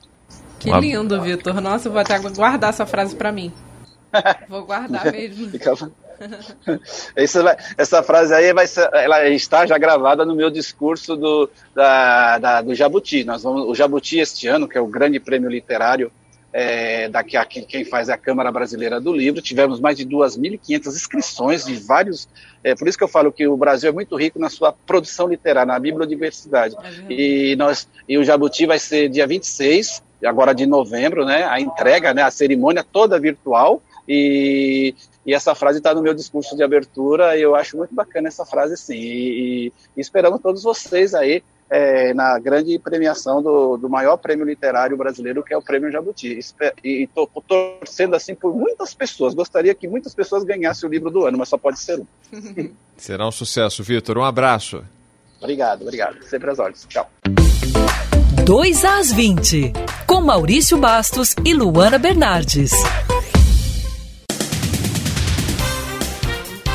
Que 0.60 0.70
Uma... 0.70 0.80
lindo, 0.80 1.22
Vitor. 1.22 1.60
Nossa, 1.62 1.88
eu 1.88 1.92
vou 1.92 2.02
até 2.02 2.18
guardar 2.20 2.70
essa 2.70 2.86
frase 2.86 3.16
para 3.16 3.32
mim. 3.32 3.52
Vou 4.48 4.66
guardar 4.66 5.06
mesmo. 5.12 5.52
Essa, 7.14 7.58
essa, 7.78 8.02
frase 8.02 8.34
aí 8.34 8.54
vai 8.54 8.66
ser, 8.68 8.90
ela 8.94 9.28
está 9.28 9.66
já 9.66 9.78
gravada 9.78 10.24
no 10.24 10.34
meu 10.34 10.50
discurso 10.50 11.14
do, 11.18 11.50
da, 11.74 12.38
da, 12.38 12.62
do 12.62 12.74
Jabuti. 12.74 13.26
Nós 13.26 13.44
vamos, 13.44 13.68
o 13.68 13.76
Jabuti 13.76 14.20
este 14.20 14.48
ano, 14.48 14.66
que 14.66 14.78
é 14.78 14.82
o 14.82 14.88
grande 14.88 15.20
prêmio 15.20 15.50
literário 15.50 16.10
é, 16.58 17.10
daqui 17.10 17.36
aqui 17.36 17.64
quem 17.64 17.84
faz 17.84 18.08
é 18.08 18.14
a 18.14 18.18
Câmara 18.18 18.50
Brasileira 18.50 18.98
do 19.02 19.12
Livro. 19.12 19.42
Tivemos 19.42 19.82
mais 19.82 19.98
de 19.98 20.06
2.500 20.06 20.88
inscrições 20.88 21.66
de 21.66 21.76
vários. 21.76 22.30
É, 22.64 22.74
por 22.74 22.88
isso 22.88 22.98
que 22.98 23.04
eu 23.04 23.10
falo 23.10 23.30
que 23.30 23.46
o 23.46 23.58
Brasil 23.58 23.90
é 23.90 23.92
muito 23.92 24.16
rico 24.16 24.40
na 24.40 24.50
sua 24.50 24.72
produção 24.72 25.28
literária, 25.28 25.66
na 25.74 25.78
bibliodiversidade. 25.78 26.78
É 27.10 27.14
e, 27.14 27.56
nós, 27.58 27.90
e 28.08 28.18
o 28.18 28.24
Jabuti 28.24 28.66
vai 28.66 28.80
ser 28.80 29.10
dia 29.10 29.28
26 29.28 30.02
agora 30.24 30.54
de 30.54 30.66
novembro, 30.66 31.26
né, 31.26 31.44
a 31.44 31.60
entrega, 31.60 32.14
né, 32.14 32.22
a 32.22 32.32
cerimônia 32.32 32.84
toda 32.84 33.20
virtual, 33.20 33.82
e, 34.08 34.94
e 35.26 35.34
essa 35.34 35.56
frase 35.56 35.80
está 35.80 35.94
no 35.94 36.02
meu 36.02 36.14
discurso 36.14 36.56
de 36.56 36.64
abertura, 36.64 37.38
e 37.38 37.42
eu 37.42 37.56
acho 37.56 37.78
muito 37.78 37.94
bacana 37.94 38.28
essa 38.28 38.46
frase, 38.46 38.78
sim, 38.78 38.96
e, 38.96 39.74
e 39.98 40.02
esperamos 40.02 40.42
todos 40.42 40.64
vocês 40.64 41.14
aí 41.14 41.44
é, 41.70 42.14
na 42.14 42.38
grande 42.40 42.78
premiação 42.78 43.42
do, 43.42 43.78
do 43.78 43.90
maior 43.90 44.18
prêmio 44.18 44.46
literário 44.46 44.96
brasileiro, 44.96 45.44
que 45.44 45.54
é 45.54 45.58
o 45.58 45.62
Prêmio 45.62 45.92
Jabuti. 45.92 46.40
E 46.84 47.04
estou 47.04 47.30
torcendo 47.48 48.16
assim 48.16 48.36
por 48.36 48.56
muitas 48.56 48.94
pessoas. 48.94 49.34
Gostaria 49.34 49.74
que 49.74 49.88
muitas 49.88 50.14
pessoas 50.14 50.44
ganhassem 50.44 50.88
o 50.88 50.92
livro 50.92 51.10
do 51.10 51.26
ano, 51.26 51.38
mas 51.38 51.50
só 51.50 51.58
pode 51.58 51.80
ser 51.80 52.00
um. 52.00 52.06
Será 52.98 53.28
um 53.28 53.32
sucesso, 53.32 53.84
Vitor. 53.84 54.18
Um 54.18 54.24
abraço. 54.24 54.84
Obrigado, 55.40 55.82
obrigado. 55.82 56.24
Sempre 56.24 56.52
às 56.52 56.60
ordens. 56.60 56.86
Tchau. 56.88 57.10
2 58.46 58.86
às 58.86 59.12
20, 59.12 59.74
com 60.06 60.22
Maurício 60.22 60.78
Bastos 60.78 61.36
e 61.44 61.52
Luana 61.52 61.98
Bernardes. 61.98 62.74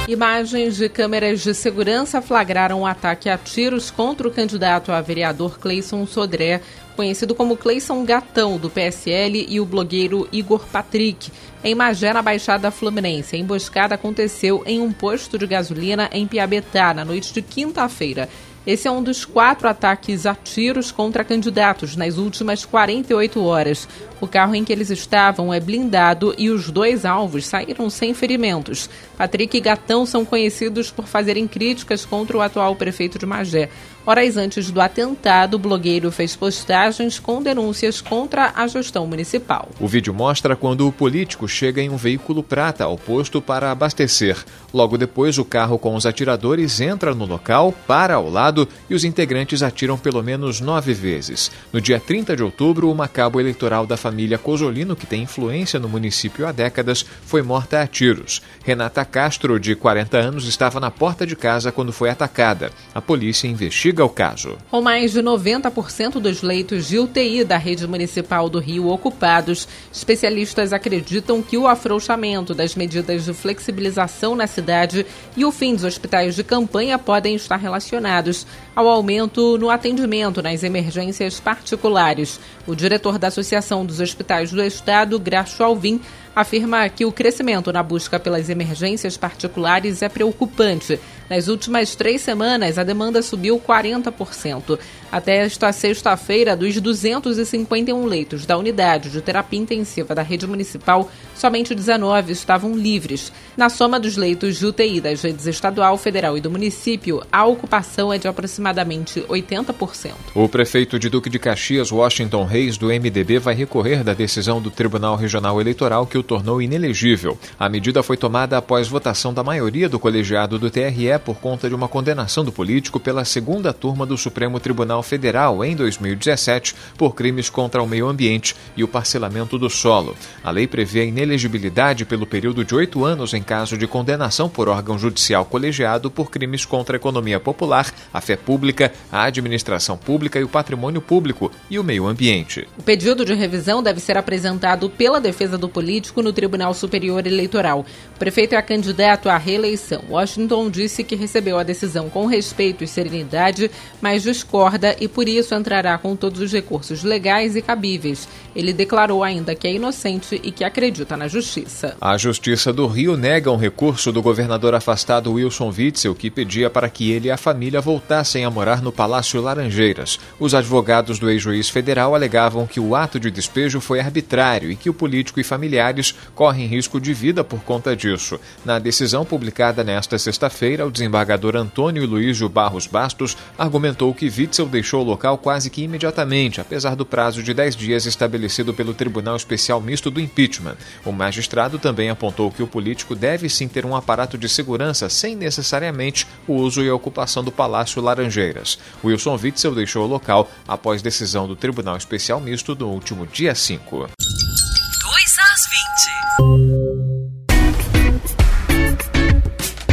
Imagens 0.09 0.77
de 0.77 0.89
câmeras 0.89 1.41
de 1.41 1.55
segurança 1.55 2.21
flagraram 2.21 2.81
um 2.81 2.87
ataque 2.87 3.29
a 3.29 3.39
tiros 3.39 3.89
contra 3.89 4.27
o 4.27 4.33
candidato 4.33 4.91
a 4.91 5.01
vereador 5.01 5.61
Cleison 5.61 6.05
Sodré, 6.09 6.61
conhecido 6.97 7.37
como 7.37 7.57
Cleison 7.57 8.05
Gatão, 8.05 8.59
do 8.59 8.69
PSL, 8.69 9.47
e 9.49 9.61
o 9.61 9.65
blogueiro 9.65 10.29
Igor 10.33 10.67
Patrick, 10.73 11.31
em 11.63 11.77
Magé, 11.77 12.13
na 12.13 12.21
Baixada 12.21 12.73
Fluminense. 12.73 13.37
A 13.37 13.39
emboscada 13.39 13.95
aconteceu 13.95 14.65
em 14.67 14.81
um 14.81 14.91
posto 14.91 15.39
de 15.39 15.47
gasolina 15.47 16.11
em 16.13 16.27
Piabetá, 16.27 16.93
na 16.93 17.05
noite 17.05 17.33
de 17.33 17.41
quinta-feira. 17.41 18.29
Esse 18.67 18.87
é 18.87 18.91
um 18.91 19.03
dos 19.03 19.25
quatro 19.25 19.67
ataques 19.67 20.27
a 20.27 20.35
tiros 20.35 20.93
contra 20.93 21.25
candidatos 21.25 21.97
nas 21.97 22.19
últimas 22.19 22.65
48 22.65 23.43
horas. 23.43 23.89
O 24.21 24.29
carro 24.29 24.55
em 24.55 24.65
que 24.65 24.73
eles 24.73 24.91
estavam 24.91 25.53
é 25.53 25.59
blindado 25.59 26.35
e 26.37 26.51
os 26.51 26.71
dois 26.71 27.07
alvos 27.07 27.47
saíram 27.47 27.89
sem 27.89 28.13
ferimentos. 28.13 28.91
Patrick 29.17 29.57
e 29.57 29.61
Gatão 29.61 30.05
são 30.05 30.27
conhecidos 30.27 30.91
por 30.91 31.07
fazerem 31.07 31.49
críticas 31.49 32.05
contra 32.05 32.37
o 32.37 32.43
atual 32.43 32.77
prefeito 32.77 33.19
de 33.19 33.25
Magé. 33.25 33.71
Horas 34.07 34.39
antes 34.39 34.71
do 34.71 34.81
atentado, 34.81 35.55
o 35.55 35.59
blogueiro 35.59 36.11
fez 36.11 36.35
postagens 36.35 37.19
com 37.19 37.43
denúncias 37.43 38.01
contra 38.01 38.51
a 38.57 38.67
gestão 38.67 39.07
municipal. 39.07 39.69
O 39.79 39.87
vídeo 39.87 40.15
mostra 40.15 40.57
quando 40.57 40.89
o 40.89 40.93
político 40.93 41.47
chega 41.47 41.83
em 41.83 41.91
um 41.91 41.99
veículo 41.99 42.43
prata 42.43 42.85
ao 42.85 42.97
posto 42.97 43.43
para 43.43 43.71
abastecer. 43.71 44.39
Logo 44.73 44.97
depois, 44.97 45.37
o 45.37 45.45
carro 45.45 45.79
com 45.79 45.95
os 45.95 46.07
atiradores 46.07 46.81
entra 46.81 47.15
no 47.15 47.27
local, 47.27 47.75
para 47.87 48.15
ao 48.15 48.31
lado 48.31 48.67
e 48.89 48.95
os 48.95 49.05
integrantes 49.05 49.63
atiram 49.63 49.99
pelo 49.99 50.23
menos 50.23 50.61
nove 50.61 50.95
vezes. 50.95 51.51
No 51.71 51.81
dia 51.81 52.01
30 52.01 52.35
de 52.35 52.43
outubro, 52.43 52.91
uma 52.91 53.07
cabo 53.07 53.39
eleitoral 53.39 53.87
da 53.87 53.99
família 53.99 54.39
Cosolino, 54.39 54.97
que 54.97 55.07
tem 55.07 55.25
influência 55.25 55.79
no 55.79 55.89
município 55.89 56.47
há 56.47 56.53
décadas, 56.53 57.05
foi 57.27 57.43
morta 57.43 57.83
a 57.83 57.87
tiros. 57.87 58.41
Renata 58.65 59.05
Castro, 59.05 59.61
de 59.61 59.75
40 59.75 60.17
anos, 60.17 60.47
estava 60.47 60.81
na 60.81 60.91
porta 60.91 61.27
de 61.27 61.37
casa 61.37 61.71
quando 61.71 61.93
foi 61.93 62.09
atacada. 62.09 62.71
A 62.95 63.03
polícia 63.03 63.47
investiga 63.47 63.90
investiga 63.91 64.05
o 64.05 64.09
caso. 64.09 64.57
Com 64.71 64.81
mais 64.81 65.13
de 65.13 65.21
90% 65.21 66.21
dos 66.21 66.43
leitos 66.43 66.89
de 66.89 66.99
UTI 66.99 67.45
da 67.45 67.57
rede 67.57 67.87
municipal 67.87 68.49
do 68.49 68.59
Rio 68.59 68.89
ocupados, 68.89 69.69
especialistas 69.93 70.73
acreditam 70.73 71.43
que 71.43 71.59
o 71.59 71.67
afrouxamento 71.67 72.55
das 72.55 72.75
medidas 72.75 73.25
de 73.25 73.35
flexibilização 73.35 74.35
na 74.35 74.47
cidade 74.47 75.05
e 75.37 75.45
o 75.45 75.53
fim 75.53 75.75
dos 75.75 75.85
hospitais 75.85 76.35
de 76.35 76.45
campanha 76.45 76.99
podem 76.99 77.35
estar 77.35 77.57
relacionados 77.57 78.47
ao 78.75 78.89
aumento 78.89 79.59
no 79.59 79.69
atendimento 79.69 80.43
nas 80.43 80.63
emergências 80.63 81.41
particulares. 81.41 82.41
O 82.67 82.75
diretor 82.75 83.19
da 83.19 83.29
Associação 83.29 83.85
dos 83.85 84.01
Hospitais 84.01 84.51
do 84.53 84.63
Estado, 84.63 85.19
Graxo 85.19 85.63
Alvim, 85.63 86.01
afirma 86.35 86.89
que 86.89 87.05
o 87.05 87.13
crescimento 87.13 87.73
na 87.73 87.83
busca 87.83 88.19
pelas 88.19 88.49
emergências 88.49 89.17
particulares 89.17 90.01
é 90.01 90.09
preocupante. 90.09 90.99
Nas 91.31 91.47
últimas 91.47 91.95
três 91.95 92.23
semanas, 92.23 92.77
a 92.77 92.83
demanda 92.83 93.23
subiu 93.23 93.57
40%. 93.61 94.77
Até 95.13 95.37
esta 95.45 95.73
sexta-feira, 95.73 96.57
dos 96.57 96.81
251 96.81 98.05
leitos 98.05 98.45
da 98.45 98.59
unidade 98.59 99.11
de 99.11 99.21
terapia 99.21 99.61
intensiva 99.61 100.13
da 100.13 100.23
rede 100.23 100.45
municipal, 100.45 101.09
somente 101.35 101.73
19 101.73 102.33
estavam 102.33 102.77
livres. 102.77 103.33
Na 103.57 103.69
soma 103.69 104.01
dos 104.01 104.17
leitos 104.17 104.59
de 104.59 104.67
UTI 104.67 105.01
das 105.01 105.23
redes 105.23 105.47
estadual, 105.47 105.97
federal 105.97 106.37
e 106.37 106.41
do 106.41 106.51
município, 106.51 107.23
a 107.31 107.47
ocupação 107.47 108.13
é 108.13 108.19
de 108.19 108.27
aproximadamente 108.27 109.21
80%. 109.21 110.13
O 110.35 110.49
prefeito 110.49 110.99
de 110.99 111.09
Duque 111.09 111.31
de 111.31 111.39
Caxias, 111.39 111.93
Washington 111.93 112.45
Reis, 112.45 112.77
do 112.77 112.87
MDB, 112.87 113.39
vai 113.39 113.55
recorrer 113.55 114.03
da 114.03 114.15
decisão 114.15 114.61
do 114.61 114.71
Tribunal 114.71 115.15
Regional 115.15 115.61
Eleitoral 115.61 116.09
que 116.09 116.19
o 116.19 116.25
tornou 116.25 116.61
inelegível. 116.61 117.39
A 117.57 117.69
medida 117.69 118.03
foi 118.03 118.17
tomada 118.17 118.59
após 118.59 118.89
votação 118.89 119.33
da 119.33 119.45
maioria 119.45 119.89
do 119.89 119.99
colegiado 119.99 120.59
do 120.59 120.69
TRE 120.71 121.20
por 121.21 121.37
conta 121.37 121.69
de 121.69 121.75
uma 121.75 121.89
condenação 121.89 122.45
do 122.45 122.51
político 122.51 122.99
pela 122.99 123.25
segunda 123.25 123.73
turma 123.73 124.05
do 124.05 124.17
Supremo 124.17 124.59
Tribunal 124.59 125.03
Federal 125.03 125.65
em 125.65 125.77
2017 125.77 126.75
por 126.97 127.15
crimes 127.15 127.49
contra 127.49 127.83
o 127.83 127.87
meio 127.87 128.09
ambiente 128.09 128.57
e 128.77 128.83
o 128.83 128.89
parcelamento 128.89 129.59
do 129.59 129.71
solo. 129.71 130.17
A 130.43 130.51
lei 130.51 130.67
prevê 130.67 131.01
a 131.01 131.05
inelegibilidade 131.05 132.05
pelo 132.05 132.27
período 132.27 132.65
de 132.65 132.75
oito 132.75 133.05
anos 133.05 133.35
em 133.35 133.43
caso 133.43 133.77
de 133.77 133.87
condenação 133.87 134.49
por 134.49 134.69
órgão 134.69 134.99
judicial 134.99 135.45
colegiado 135.45 136.11
por 136.11 136.31
crimes 136.31 136.65
contra 136.65 136.97
a 136.97 136.99
economia 136.99 137.39
popular, 137.39 137.93
a 138.13 138.21
fé 138.21 138.37
pública, 138.37 138.93
a 139.13 139.25
administração 139.25 139.97
pública 139.97 140.39
e 140.39 140.45
o 140.45 140.49
patrimônio 140.49 141.01
público 141.01 141.51
e 141.69 141.79
o 141.79 141.85
meio 141.85 142.07
ambiente. 142.07 142.67
O 142.79 142.83
pedido 142.83 143.25
de 143.25 143.35
revisão 143.35 143.83
deve 143.83 144.01
ser 144.01 144.17
apresentado 144.17 144.89
pela 144.89 145.21
defesa 145.21 145.59
do 145.59 145.69
político 145.69 146.23
no 146.23 146.33
Tribunal 146.33 146.75
Superior 146.75 147.27
Eleitoral. 147.27 147.85
O 148.15 148.19
prefeito 148.19 148.55
é 148.55 148.63
candidato 148.63 149.29
à 149.29 149.37
reeleição. 149.37 150.05
Washington 150.09 150.71
disse 150.71 151.03
que 151.03 151.10
recebeu 151.15 151.59
a 151.59 151.63
decisão 151.63 152.09
com 152.09 152.27
respeito 152.27 152.85
e 152.85 152.89
serenidade, 152.89 153.71
mas 154.01 154.23
discorda 154.23 154.97
e 155.01 155.09
por 155.09 155.29
isso 155.29 155.55
entrará 155.55 155.97
com 155.99 156.17
todos 156.17 156.41
os 156.41 156.53
recursos 156.53 157.03
legais 157.03 157.57
e 157.57 157.63
cabíveis. 157.63 158.29
Ele 158.55 158.73
declarou 158.73 159.23
ainda 159.23 159.55
que 159.55 159.67
é 159.67 159.73
inocente 159.73 160.41
e 160.43 160.51
que 160.51 160.65
acredita 160.65 161.17
na 161.17 161.29
justiça. 161.29 161.97
A 162.01 162.17
Justiça 162.17 162.73
do 162.73 162.87
Rio 162.87 163.17
nega 163.17 163.51
um 163.51 163.57
recurso 163.57 164.11
do 164.11 164.21
governador 164.21 164.75
afastado 164.75 165.33
Wilson 165.33 165.73
Witzel, 165.77 166.15
que 166.15 166.31
pedia 166.31 166.69
para 166.69 166.89
que 166.89 167.11
ele 167.11 167.29
e 167.29 167.31
a 167.31 167.37
família 167.37 167.81
voltassem 167.81 168.45
a 168.45 168.51
morar 168.51 168.83
no 168.83 168.93
Palácio 168.93 169.41
Laranjeiras. 169.41 170.19
Os 170.39 170.55
advogados 170.55 171.19
do 171.19 171.31
ex-juiz 171.31 171.69
federal 171.69 172.15
alegavam 172.15 172.67
que 172.67 172.81
o 172.81 172.95
ato 172.95 173.21
de 173.21 173.31
despejo 173.31 173.81
foi 173.81 174.01
arbitrário 174.01 174.71
e 174.71 174.77
que 174.77 174.91
o 174.91 174.95
político 174.95 175.41
e 175.41 175.45
familiares 175.45 176.15
correm 176.35 176.67
risco 176.67 177.01
de 177.01 177.15
vida 177.15 177.45
por 177.45 177.61
conta 177.61 177.95
disso. 177.95 178.41
Na 178.65 178.79
decisão 178.79 179.25
publicada 179.25 179.85
nesta 179.85 180.19
sexta-feira, 180.19 180.87
o 180.87 180.91
desembargador 181.01 181.57
Antônio 181.57 182.05
Luísio 182.07 182.47
Barros 182.47 182.87
Bastos 182.87 183.35
argumentou 183.57 184.13
que 184.13 184.27
Witzel 184.27 184.67
deixou 184.67 185.01
o 185.01 185.07
local 185.07 185.39
quase 185.39 185.71
que 185.71 185.83
imediatamente, 185.83 186.61
apesar 186.61 186.95
do 186.95 187.07
prazo 187.07 187.43
de 187.43 187.55
10 187.55 187.75
dias 187.75 188.05
estabelecido 188.05 188.75
pelo 188.75 188.93
Tribunal 188.93 189.35
Especial 189.35 189.81
Misto 189.81 190.11
do 190.11 190.21
Impeachment. 190.21 190.77
O 191.05 191.11
magistrado 191.11 191.79
também 191.79 192.11
apontou 192.11 192.51
que 192.51 192.63
o 192.63 192.67
político 192.67 193.15
deve 193.15 193.49
sim 193.49 193.67
ter 193.67 193.87
um 193.87 193.97
aparato 193.97 194.37
de 194.37 194.49
segurança 194.49 195.09
sem 195.09 195.35
necessariamente 195.35 196.27
o 196.47 196.55
uso 196.55 196.83
e 196.83 196.91
ocupação 196.91 197.43
do 197.43 197.51
Palácio 197.51 198.03
Laranjeiras. 198.03 198.79
Wilson 199.03 199.39
Witzel 199.43 199.75
deixou 199.75 200.05
o 200.05 200.09
local 200.09 200.51
após 200.69 201.01
decisão 201.01 201.49
do 201.49 201.57
Tribunal 201.57 201.97
Especial 201.97 202.41
Misto 202.41 202.75
no 202.75 202.89
último 202.89 203.27
dia 203.27 203.55
5. 203.55 204.11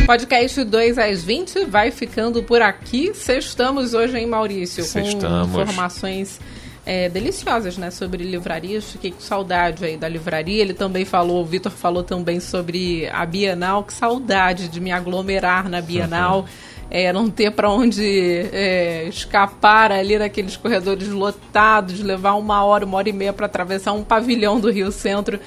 Podcast 0.07 0.63
2 0.63 0.97
às 0.97 1.21
20 1.21 1.65
vai 1.65 1.91
ficando 1.91 2.41
por 2.41 2.61
aqui. 2.61 3.13
Sextamos 3.13 3.93
hoje, 3.93 4.17
em 4.17 4.25
Maurício? 4.25 4.81
Sextamos. 4.85 5.53
Com 5.53 5.61
informações 5.61 6.39
é, 6.85 7.09
deliciosas, 7.09 7.77
né? 7.77 7.91
Sobre 7.91 8.23
livrarias. 8.23 8.89
Fiquei 8.89 9.11
com 9.11 9.19
saudade 9.19 9.83
aí 9.83 9.97
da 9.97 10.07
livraria. 10.07 10.61
Ele 10.61 10.73
também 10.73 11.03
falou, 11.03 11.41
o 11.41 11.45
Vitor 11.45 11.73
falou 11.73 12.03
também 12.03 12.39
sobre 12.39 13.05
a 13.09 13.25
Bienal. 13.25 13.83
Que 13.83 13.91
saudade 13.91 14.69
de 14.69 14.79
me 14.79 14.93
aglomerar 14.93 15.67
na 15.67 15.81
Bienal. 15.81 16.39
Uhum. 16.39 16.45
É, 16.89 17.11
não 17.11 17.29
ter 17.29 17.51
para 17.51 17.69
onde 17.69 18.47
é, 18.53 19.09
escapar 19.09 19.91
ali 19.91 20.17
naqueles 20.17 20.55
corredores 20.55 21.09
lotados, 21.09 21.99
levar 21.99 22.35
uma 22.35 22.63
hora, 22.63 22.85
uma 22.85 22.97
hora 22.97 23.09
e 23.09 23.13
meia 23.13 23.33
para 23.33 23.45
atravessar 23.45 23.91
um 23.91 24.05
pavilhão 24.05 24.57
do 24.57 24.71
Rio 24.71 24.89
Centro 24.89 25.37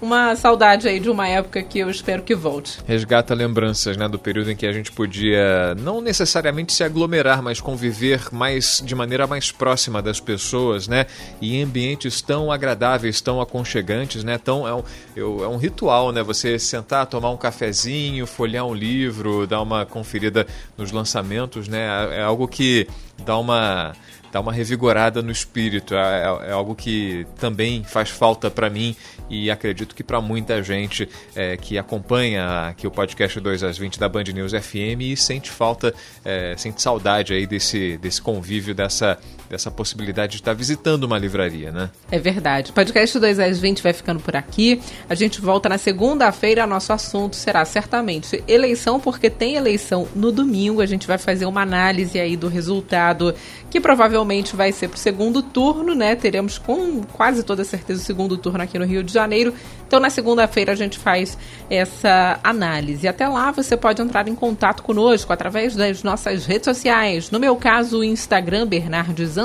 uma 0.00 0.36
saudade 0.36 0.88
aí 0.88 1.00
de 1.00 1.10
uma 1.10 1.26
época 1.26 1.62
que 1.62 1.78
eu 1.78 1.90
espero 1.90 2.22
que 2.22 2.34
volte. 2.34 2.78
Resgata 2.86 3.34
lembranças, 3.34 3.96
né, 3.96 4.08
do 4.08 4.18
período 4.18 4.50
em 4.50 4.56
que 4.56 4.66
a 4.66 4.72
gente 4.72 4.92
podia 4.92 5.74
não 5.76 6.00
necessariamente 6.00 6.72
se 6.72 6.84
aglomerar, 6.84 7.42
mas 7.42 7.60
conviver 7.60 8.28
mais 8.32 8.82
de 8.84 8.94
maneira 8.94 9.26
mais 9.26 9.50
próxima 9.50 10.00
das 10.00 10.20
pessoas, 10.20 10.86
né, 10.88 11.06
e 11.40 11.56
em 11.56 11.62
ambientes 11.62 12.20
tão 12.20 12.50
agradáveis, 12.50 13.20
tão 13.20 13.40
aconchegantes, 13.40 14.22
né, 14.22 14.38
tão 14.38 14.66
é 14.66 14.74
um, 14.74 14.82
é 15.16 15.48
um 15.48 15.56
ritual, 15.56 16.12
né, 16.12 16.22
você 16.22 16.58
sentar, 16.58 17.06
tomar 17.06 17.30
um 17.30 17.36
cafezinho, 17.36 18.26
folhear 18.26 18.64
um 18.64 18.74
livro, 18.74 19.46
dar 19.46 19.60
uma 19.60 19.84
conferida 19.84 20.46
nos 20.76 20.92
lançamentos, 20.92 21.68
né, 21.68 21.88
é, 22.10 22.20
é 22.20 22.22
algo 22.22 22.46
que 22.46 22.86
dá 23.24 23.36
uma 23.36 23.94
dá 24.32 24.40
uma 24.40 24.52
revigorada 24.52 25.22
no 25.22 25.30
espírito. 25.30 25.94
É, 25.94 25.98
é, 25.98 26.48
é 26.48 26.52
algo 26.52 26.74
que 26.74 27.26
também 27.38 27.82
faz 27.84 28.10
falta 28.10 28.50
para 28.50 28.68
mim 28.68 28.94
e 29.28 29.50
acredito 29.50 29.94
que 29.94 30.02
para 30.02 30.20
muita 30.20 30.62
gente 30.62 31.08
é, 31.34 31.56
que 31.56 31.78
acompanha 31.78 32.68
aqui 32.68 32.86
o 32.86 32.90
podcast 32.90 33.38
2 33.38 33.62
às 33.62 33.78
20 33.78 33.98
da 33.98 34.08
Band 34.08 34.24
News 34.24 34.52
FM 34.52 35.00
e 35.00 35.16
sente 35.16 35.50
falta, 35.50 35.94
é, 36.24 36.54
sente 36.56 36.80
saudade 36.80 37.32
aí 37.32 37.46
desse, 37.46 37.98
desse 37.98 38.20
convívio, 38.22 38.74
dessa, 38.74 39.18
dessa 39.48 39.70
possibilidade 39.70 40.32
de 40.32 40.38
estar 40.38 40.52
visitando 40.52 41.04
uma 41.04 41.18
livraria, 41.18 41.72
né? 41.72 41.90
É 42.10 42.18
verdade. 42.18 42.70
O 42.70 42.74
podcast 42.74 43.18
2 43.18 43.38
às 43.38 43.58
20 43.58 43.82
vai 43.82 43.92
ficando 43.92 44.20
por 44.20 44.36
aqui. 44.36 44.80
A 45.08 45.14
gente 45.14 45.40
volta 45.40 45.68
na 45.68 45.78
segunda-feira. 45.78 46.66
Nosso 46.66 46.92
assunto 46.92 47.36
será 47.36 47.64
certamente 47.64 48.42
eleição, 48.46 49.00
porque 49.00 49.30
tem 49.30 49.56
eleição 49.56 50.06
no 50.14 50.30
domingo. 50.30 50.80
A 50.80 50.86
gente 50.86 51.06
vai 51.06 51.18
fazer 51.18 51.46
uma 51.46 51.62
análise 51.62 52.18
aí 52.18 52.36
do 52.36 52.48
resultado 52.48 53.34
que 53.70 53.80
provavelmente 53.80 54.56
vai 54.56 54.72
ser 54.72 54.88
para 54.88 54.96
o 54.96 55.00
segundo 55.00 55.42
turno, 55.42 55.94
né? 55.94 56.14
Teremos 56.16 56.58
com 56.58 57.02
quase 57.02 57.42
toda 57.42 57.64
certeza 57.64 58.00
o 58.00 58.04
segundo 58.04 58.36
turno 58.36 58.62
aqui 58.62 58.78
no 58.78 58.84
Rio 58.84 59.02
de 59.02 59.12
Janeiro. 59.12 59.54
Então, 59.88 59.98
na 59.98 60.10
segunda-feira, 60.10 60.72
a 60.72 60.74
gente 60.74 60.98
faz 60.98 61.38
essa 61.70 62.38
análise. 62.44 63.08
Até 63.08 63.26
lá, 63.26 63.50
você 63.50 63.74
pode 63.74 64.02
entrar 64.02 64.28
em 64.28 64.34
contato 64.34 64.82
conosco 64.82 65.32
através 65.32 65.74
das 65.74 66.02
nossas 66.02 66.44
redes 66.44 66.66
sociais. 66.66 67.30
No 67.30 67.40
meu 67.40 67.56
caso, 67.56 68.00
o 68.00 68.04
Instagram, 68.04 68.66
Bernardes 68.66 69.36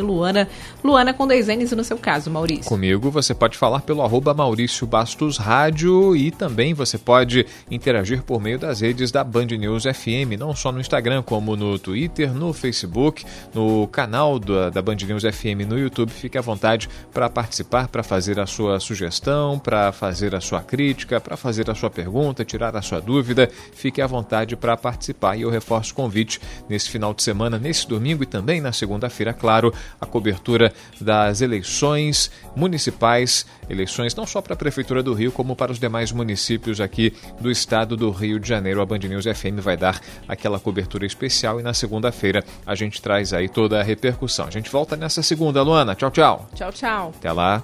Luana. 0.00 0.48
Luana 0.84 1.12
com 1.12 1.26
dois 1.26 1.48
N's 1.48 1.72
no 1.72 1.82
seu 1.82 1.98
caso, 1.98 2.30
Maurício. 2.30 2.66
Comigo, 2.66 3.10
você 3.10 3.34
pode 3.34 3.58
falar 3.58 3.80
pelo 3.80 4.00
arroba 4.02 4.32
Maurício 4.32 4.86
Bastos 4.86 5.36
Rádio 5.36 6.14
e 6.14 6.30
também 6.30 6.72
você 6.72 6.96
pode 6.96 7.44
interagir 7.68 8.22
por 8.22 8.40
meio 8.40 8.60
das 8.60 8.80
redes 8.80 9.10
da 9.10 9.24
Band 9.24 9.46
News 9.46 9.82
FM, 9.82 10.38
não 10.38 10.54
só 10.54 10.70
no 10.70 10.80
Instagram, 10.80 11.22
como 11.22 11.56
no 11.56 11.80
Twitter, 11.80 12.32
no 12.32 12.52
Facebook, 12.52 13.24
no 13.52 13.88
canal 13.88 14.38
da, 14.38 14.70
da 14.70 14.80
Band 14.80 14.98
News 15.06 15.24
FM 15.24 15.66
no 15.68 15.76
YouTube. 15.76 16.12
Fique 16.12 16.38
à 16.38 16.40
vontade 16.40 16.88
para 17.12 17.28
participar, 17.28 17.88
para 17.88 18.04
fazer 18.04 18.38
a 18.38 18.46
sua 18.46 18.78
sugestão, 18.78 19.58
para 19.58 19.79
fazer 19.92 20.34
a 20.34 20.40
sua 20.40 20.60
crítica, 20.60 21.20
para 21.20 21.36
fazer 21.36 21.70
a 21.70 21.74
sua 21.74 21.90
pergunta, 21.90 22.44
tirar 22.44 22.76
a 22.76 22.82
sua 22.82 23.00
dúvida. 23.00 23.48
Fique 23.74 24.00
à 24.00 24.06
vontade 24.06 24.56
para 24.56 24.76
participar 24.76 25.36
e 25.36 25.42
eu 25.42 25.50
reforço 25.50 25.92
o 25.92 25.96
convite 25.96 26.40
nesse 26.68 26.90
final 26.90 27.14
de 27.14 27.22
semana, 27.22 27.58
nesse 27.58 27.86
domingo 27.88 28.22
e 28.22 28.26
também 28.26 28.60
na 28.60 28.72
segunda-feira, 28.72 29.32
claro, 29.32 29.72
a 30.00 30.06
cobertura 30.06 30.72
das 31.00 31.40
eleições 31.40 32.30
municipais, 32.54 33.46
eleições 33.68 34.14
não 34.14 34.26
só 34.26 34.40
para 34.40 34.54
a 34.54 34.56
Prefeitura 34.56 35.02
do 35.02 35.14
Rio, 35.14 35.32
como 35.32 35.56
para 35.56 35.72
os 35.72 35.78
demais 35.78 36.12
municípios 36.12 36.80
aqui 36.80 37.12
do 37.40 37.50
estado 37.50 37.96
do 37.96 38.10
Rio 38.10 38.38
de 38.38 38.48
Janeiro. 38.48 38.80
A 38.80 38.86
Band 38.86 38.98
News 38.98 39.24
FM 39.24 39.60
vai 39.60 39.76
dar 39.76 40.00
aquela 40.28 40.58
cobertura 40.58 41.06
especial 41.06 41.60
e 41.60 41.62
na 41.62 41.74
segunda-feira 41.74 42.44
a 42.66 42.74
gente 42.74 43.00
traz 43.00 43.32
aí 43.32 43.48
toda 43.48 43.80
a 43.80 43.82
repercussão. 43.82 44.46
A 44.46 44.50
gente 44.50 44.70
volta 44.70 44.96
nessa 44.96 45.22
segunda, 45.22 45.62
Luana. 45.62 45.94
Tchau, 45.94 46.10
tchau. 46.10 46.48
Tchau, 46.54 46.72
tchau. 46.72 47.12
Até 47.18 47.32
lá. 47.32 47.62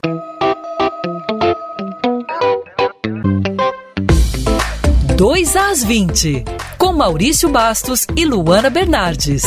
Dois 5.17 5.57
às 5.57 5.83
20, 5.83 6.45
com 6.77 6.93
Maurício 6.93 7.49
Bastos 7.49 8.07
e 8.15 8.27
Luana 8.27 8.69
Bernardes. 8.69 9.43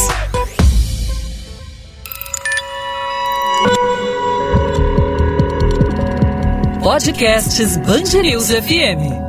Podcasts 6.81 7.77
Band 7.77 8.19
News 8.19 8.49
FM. 8.49 9.28